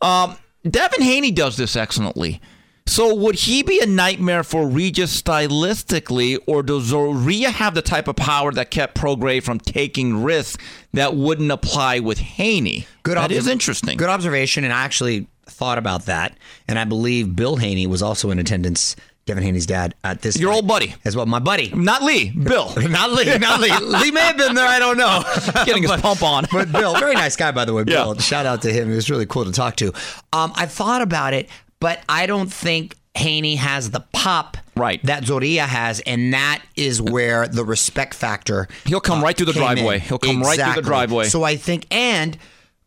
[0.02, 0.38] um,
[0.70, 2.40] Devin Haney does this excellently.
[2.88, 8.08] So would he be a nightmare for Regis stylistically, or does Zorrilla have the type
[8.08, 10.62] of power that kept Prograis from taking risks
[10.94, 12.88] that wouldn't apply with Haney?
[13.04, 13.98] Good That observ- is interesting.
[13.98, 18.30] Good observation, and I actually thought about that, and I believe Bill Haney was also
[18.32, 18.96] in attendance.
[19.28, 20.36] Devin Haney's dad at this.
[20.40, 20.96] Your fight old buddy.
[21.06, 21.28] as well.
[21.28, 22.74] My buddy, Not Lee, Bill.
[22.90, 23.70] not Lee, not Lee.
[23.80, 24.68] Lee may have been there.
[24.68, 25.24] I don't know.
[25.66, 26.46] Getting his pump on.
[26.52, 27.84] But Bill, very nice guy, by the way.
[27.84, 28.22] Bill, Yeah.
[28.22, 28.92] shout out to him.
[28.92, 29.94] It was really cool to talk to.
[30.34, 31.48] Um, I thought about it,
[31.82, 35.04] but I don't think Haney has the pop Right.
[35.04, 38.70] that Zorrilla has, and that is where the respect factor.
[38.86, 39.68] He'll come uh, right through the came in.
[39.76, 40.00] driveway.
[40.00, 41.26] He'll come right through the driveway.
[41.26, 42.38] So I think, and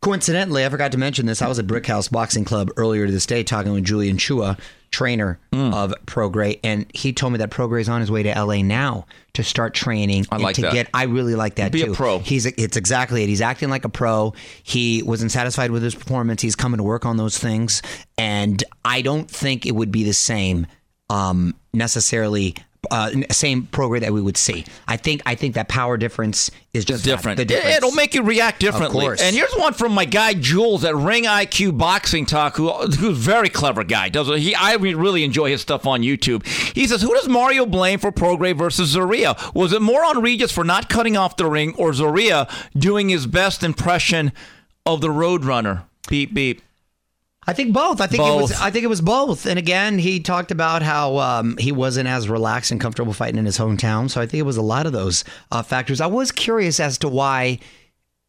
[0.00, 1.42] coincidentally, I forgot to mention this.
[1.42, 4.58] I was at Brickhouse Boxing Club earlier this day talking with Julian Chua,
[4.94, 5.74] trainer Hmm.
[5.74, 9.06] of Prograis, and he told me that Prograis is on his way to LA now
[9.34, 10.26] to start training.
[10.30, 10.72] I and like to that.
[10.72, 10.88] get.
[10.94, 12.20] I really like that Be a pro.
[12.20, 13.28] He's it's exactly it.
[13.28, 14.32] He's acting like a pro.
[14.62, 16.40] He wasn't satisfied with his performance.
[16.42, 17.82] He's coming to work on those things,
[18.16, 20.66] and I don't think it would be the same
[21.10, 22.54] um, necessarily.
[22.90, 24.64] Uh, same program that we would see.
[24.88, 25.22] I think.
[25.26, 27.38] I think that power difference is just different.
[27.46, 27.76] difference.
[27.76, 29.06] It'll make you react differently.
[29.06, 33.12] And here's one from my guy Jules at Ring IQ Boxing Talk, who who's a
[33.12, 34.08] very clever guy.
[34.08, 34.54] Does he?
[34.54, 36.46] I really enjoy his stuff on YouTube.
[36.74, 39.54] He says, "Who does Mario blame for Prograis versus Zorrilla?
[39.54, 43.26] Was it more on Regis for not cutting off the ring, or Zorrilla doing his
[43.26, 44.32] best impression
[44.86, 46.60] of the Roadrunner?" Beep beep.
[47.46, 48.00] I think both.
[48.00, 48.52] I think it was.
[48.52, 48.62] Both.
[48.62, 49.46] I think it was both.
[49.46, 53.44] And again, he talked about how um, he wasn't as relaxed and comfortable fighting in
[53.44, 54.10] his hometown.
[54.10, 56.00] So I think it was a lot of those uh, factors.
[56.00, 57.58] I was curious as to why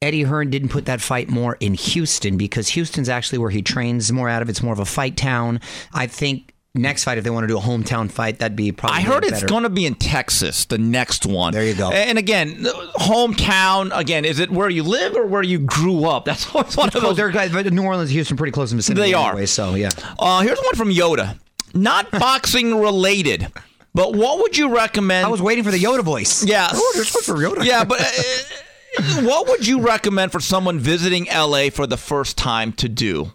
[0.02, 4.12] Eddie Hearn didn't put that fight more in Houston because Houston's actually where he trains
[4.12, 4.50] more out of.
[4.50, 5.60] It's more of a fight town.
[5.94, 8.98] I think next fight, if they want to do a hometown fight, that'd be probably.
[9.00, 11.54] I heard it's going to be in Texas, the next one.
[11.54, 11.92] There you go.
[11.92, 12.64] And again,
[12.96, 13.92] hometown.
[13.98, 16.26] Again, is it where you live or where you grew up?
[16.26, 17.18] That's one of those.
[17.18, 19.10] they're guys, New Orleans, Houston, pretty close in vicinity.
[19.10, 19.32] They are.
[19.32, 19.90] anyway, so yeah.
[20.20, 21.40] Uh, here's one from Yoda.
[21.74, 23.48] Not boxing related,
[23.94, 25.26] but what would you recommend?
[25.26, 26.44] I was waiting for the Yoda voice.
[26.46, 26.70] yeah.
[26.72, 27.66] Oh, there's one for Yoda.
[27.66, 32.72] Yeah, but uh, what would you recommend for someone visiting LA for the first time
[32.74, 33.32] to do?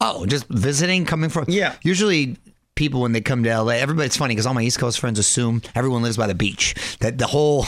[0.00, 1.46] Oh, just visiting, coming from.
[1.48, 1.74] Yeah.
[1.82, 2.36] Usually,
[2.78, 5.60] people when they come to LA, everybody's funny because all my East Coast friends assume
[5.74, 6.74] everyone lives by the beach.
[7.00, 7.66] That the whole.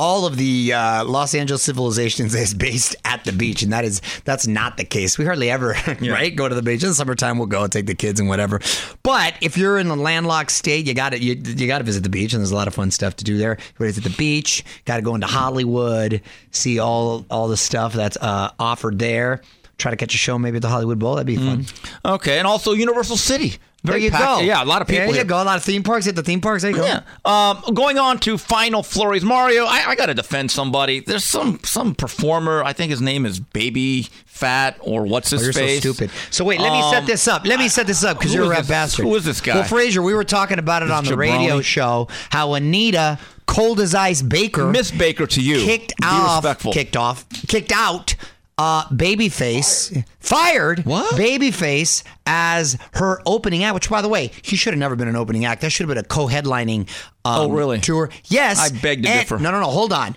[0.00, 4.00] All of the uh, Los Angeles civilizations is based at the beach, and that is
[4.24, 5.18] that's not the case.
[5.18, 6.84] We hardly ever, right, go to the beach.
[6.84, 8.60] In the summertime, we'll go and take the kids and whatever.
[9.02, 12.04] But if you're in a landlocked state, you got to you, you got to visit
[12.04, 13.58] the beach, and there's a lot of fun stuff to do there.
[13.80, 16.22] You visit the beach, got to go into Hollywood,
[16.52, 19.40] see all all the stuff that's uh, offered there.
[19.78, 21.16] Try to catch a show maybe at the Hollywood Bowl.
[21.16, 21.66] That'd be fun.
[22.04, 23.58] Okay, and also Universal City.
[23.84, 24.40] There you packed- go.
[24.40, 25.04] Yeah, a lot of people.
[25.06, 25.22] There here.
[25.22, 25.40] you go.
[25.40, 26.04] A lot of theme parks.
[26.04, 26.62] Hit the theme parks.
[26.62, 26.84] There you go.
[26.84, 27.02] Yeah.
[27.24, 29.64] Um, going on to final flurries, Mario.
[29.64, 31.00] I, I got to defend somebody.
[31.00, 32.62] There's some some performer.
[32.64, 35.82] I think his name is Baby Fat or what's his Oh, you're face.
[35.82, 36.10] so stupid.
[36.30, 37.46] So wait, let me set Um, this up.
[37.46, 39.04] Let me set this up because you're a this- bastard.
[39.06, 39.54] who is this guy?
[39.54, 42.08] Well, Frazier, we were talking about it on the radio show.
[42.30, 45.64] How Anita, cold as ice Baker, Miss Baker to you.
[45.64, 46.72] kicked Be off, respectful.
[46.72, 48.16] kicked off, kicked out.
[48.58, 51.14] Uh, Babyface fired What?
[51.14, 53.74] Babyface as her opening act.
[53.74, 55.60] Which, by the way, he should have never been an opening act.
[55.60, 56.80] That should have been a co-headlining.
[57.24, 57.78] Um, Oh, really?
[57.78, 58.10] Tour.
[58.24, 58.58] Yes.
[58.58, 59.38] I beg to And- differ.
[59.38, 59.68] No, no, no.
[59.68, 60.16] Hold on.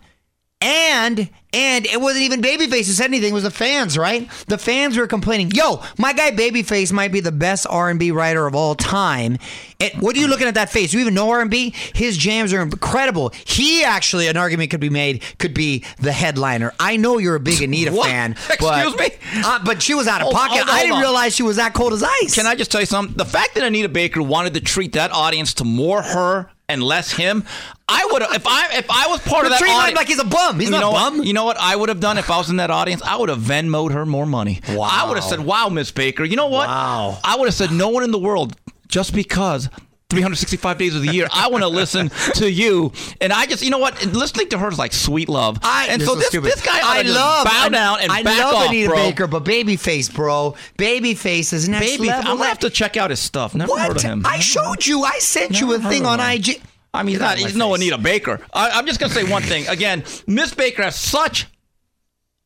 [0.62, 3.32] And and it wasn't even Babyface who said anything.
[3.32, 4.30] It was the fans, right?
[4.47, 5.51] The fans were complaining.
[5.51, 9.38] Yo, my guy Babyface might be the best R and B writer of all time.
[9.80, 10.91] It, what are you looking at that face?
[10.91, 11.74] Do you even know R and B?
[11.93, 13.34] His jams are incredible.
[13.45, 16.72] He actually, an argument could be made, could be the headliner.
[16.80, 18.05] I know you're a big Anita What?
[18.07, 18.36] fan.
[18.59, 19.41] But, Excuse me?
[19.43, 20.57] Uh, but she was out of Hold- pocket.
[20.59, 21.01] hold on, I didn't on.
[21.01, 22.36] realize she was that cold as ice.
[22.36, 23.18] Can I just tell you something?
[23.18, 27.12] The fact that Anita Baker wanted to treat that audience to more her and less
[27.14, 27.43] him,
[27.91, 29.97] I would have if I if I was part of that audience.
[29.97, 30.59] like he's a bum.
[30.59, 31.17] He's you not know bum.
[31.19, 33.01] What, you know what I would have done if I was in that audience?
[33.01, 34.61] I would have Venmoed her more money.
[34.69, 34.89] Wow.
[34.89, 36.67] I would have said, "Wow, Miss Baker, you know what?
[36.67, 37.19] Wow.
[37.23, 38.55] I would have said, no one in the world,
[38.87, 39.69] just because."
[40.11, 41.27] 365 days of the year.
[41.31, 44.05] I want to listen to you, and I just, you know what?
[44.05, 45.57] Listening to her is like sweet love.
[45.63, 46.51] I, and you're so this, stupid.
[46.51, 48.97] this guy, I love bow down and I back love off, Anita bro.
[48.97, 52.29] Baker, but Babyface, bro, Babyface is next Baby, level.
[52.29, 53.55] I'm gonna have to check out his stuff.
[53.55, 53.87] Never what?
[53.87, 54.25] heard of him.
[54.25, 55.03] I showed you.
[55.03, 56.19] I sent you a thing on.
[56.19, 56.61] IG.
[56.93, 57.73] I mean, he's not, he's no.
[57.73, 58.39] Anita Baker.
[58.53, 59.67] I, I'm just going to say one thing.
[59.67, 61.47] Again, Miss Baker has such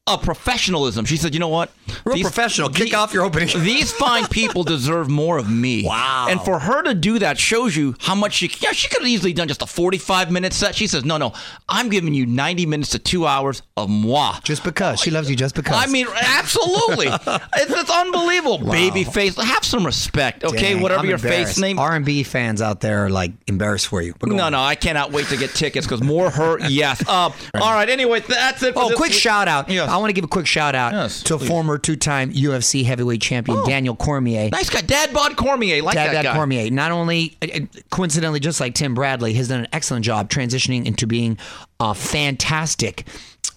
[0.07, 1.03] of professionalism.
[1.05, 1.71] She said, "You know what?
[2.05, 2.69] Real professional.
[2.69, 3.49] Kick off your opening.
[3.63, 5.83] these fine people deserve more of me.
[5.83, 6.27] Wow.
[6.29, 8.51] And for her to do that shows you how much she.
[8.59, 10.75] Yeah, she could have easily done just a forty-five minute set.
[10.75, 11.33] She says, "No, no,
[11.67, 15.35] I'm giving you ninety minutes to two hours of moi." Just because she loves you,
[15.35, 15.75] just because.
[15.75, 17.07] I mean, absolutely,
[17.57, 18.59] it's, it's unbelievable.
[18.59, 20.73] Baby face, have some respect, okay?
[20.73, 21.79] Dang, Whatever I'm your face name.
[21.79, 24.13] R&B fans out there are like embarrassed for you.
[24.23, 24.51] No, on.
[24.51, 27.03] no, I cannot wait to get tickets because more her, yes.
[27.07, 28.73] Uh, all right, anyway, that's it.
[28.75, 29.13] For Oh, quick week.
[29.19, 29.69] shout out.
[29.69, 29.89] Yes.
[29.95, 31.47] I want to give a quick shout out Yes, to please.
[31.47, 33.65] former two time UFC heavyweight champion Oh.
[33.65, 34.49] Daniel Cormier.
[34.51, 36.35] Nice guy, Dad Bod Cormier, like Dad, that Dad guy.
[36.35, 36.69] Cormier.
[36.69, 37.59] Not only, uh, uh,
[37.91, 41.37] coincidentally, just like Tim Bradley, has done an excellent job transitioning into being
[41.79, 43.05] a fantastic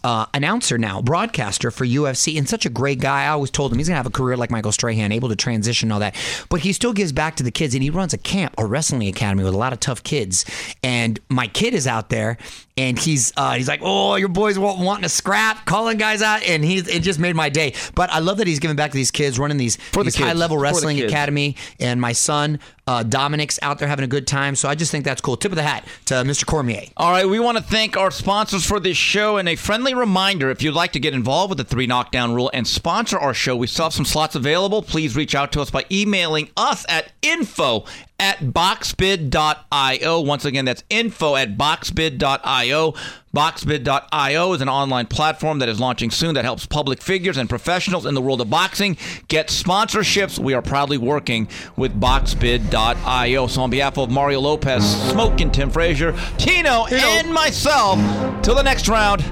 [0.05, 3.24] uh, announcer now, broadcaster for UFC, and such a great guy.
[3.24, 5.91] I always told him he's gonna have a career like Michael Strahan, able to transition
[5.91, 6.14] all that.
[6.49, 9.09] But he still gives back to the kids, and he runs a camp, a wrestling
[9.09, 10.45] academy with a lot of tough kids.
[10.84, 12.39] And my kid is out there,
[12.79, 16.43] and he's uh, he's like, "Oh, your boys wa- wanting to scrap, calling guys out,"
[16.45, 17.74] and he it just made my day.
[17.95, 20.16] But I love that he's giving back to these kids, running these, For the these
[20.16, 20.29] kids.
[20.29, 24.09] high level For the wrestling academy, and my son uh, Dominic's out there having a
[24.09, 24.55] good time.
[24.55, 25.37] So I just think that's cool.
[25.37, 26.47] Tip of the hat to Mr.
[26.47, 26.85] Cormier.
[26.97, 30.49] All right, we want to thank our sponsors for this show and a friendly reminder
[30.49, 33.57] if you'd like to get involved with the three knockdown rule and sponsor our show,
[33.57, 34.81] we still have some slots available.
[34.83, 37.85] Please reach out to us by emailing us at info
[38.19, 40.21] at boxbid.io.
[40.21, 42.95] Once again, that's info at boxbid.io.
[43.35, 48.07] Boxbid.io is an online platform that is launching soon that helps public figures and professionals
[48.07, 48.97] in the world of boxing
[49.29, 50.39] get sponsorships.
[50.39, 53.47] We are proudly working with Boxbid.io.
[53.47, 57.99] So, on behalf of Mario Lopez, Smoke, and Tim Frazier, Tino, and myself,
[58.43, 59.23] till the next round,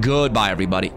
[0.00, 0.92] goodbye, everybody.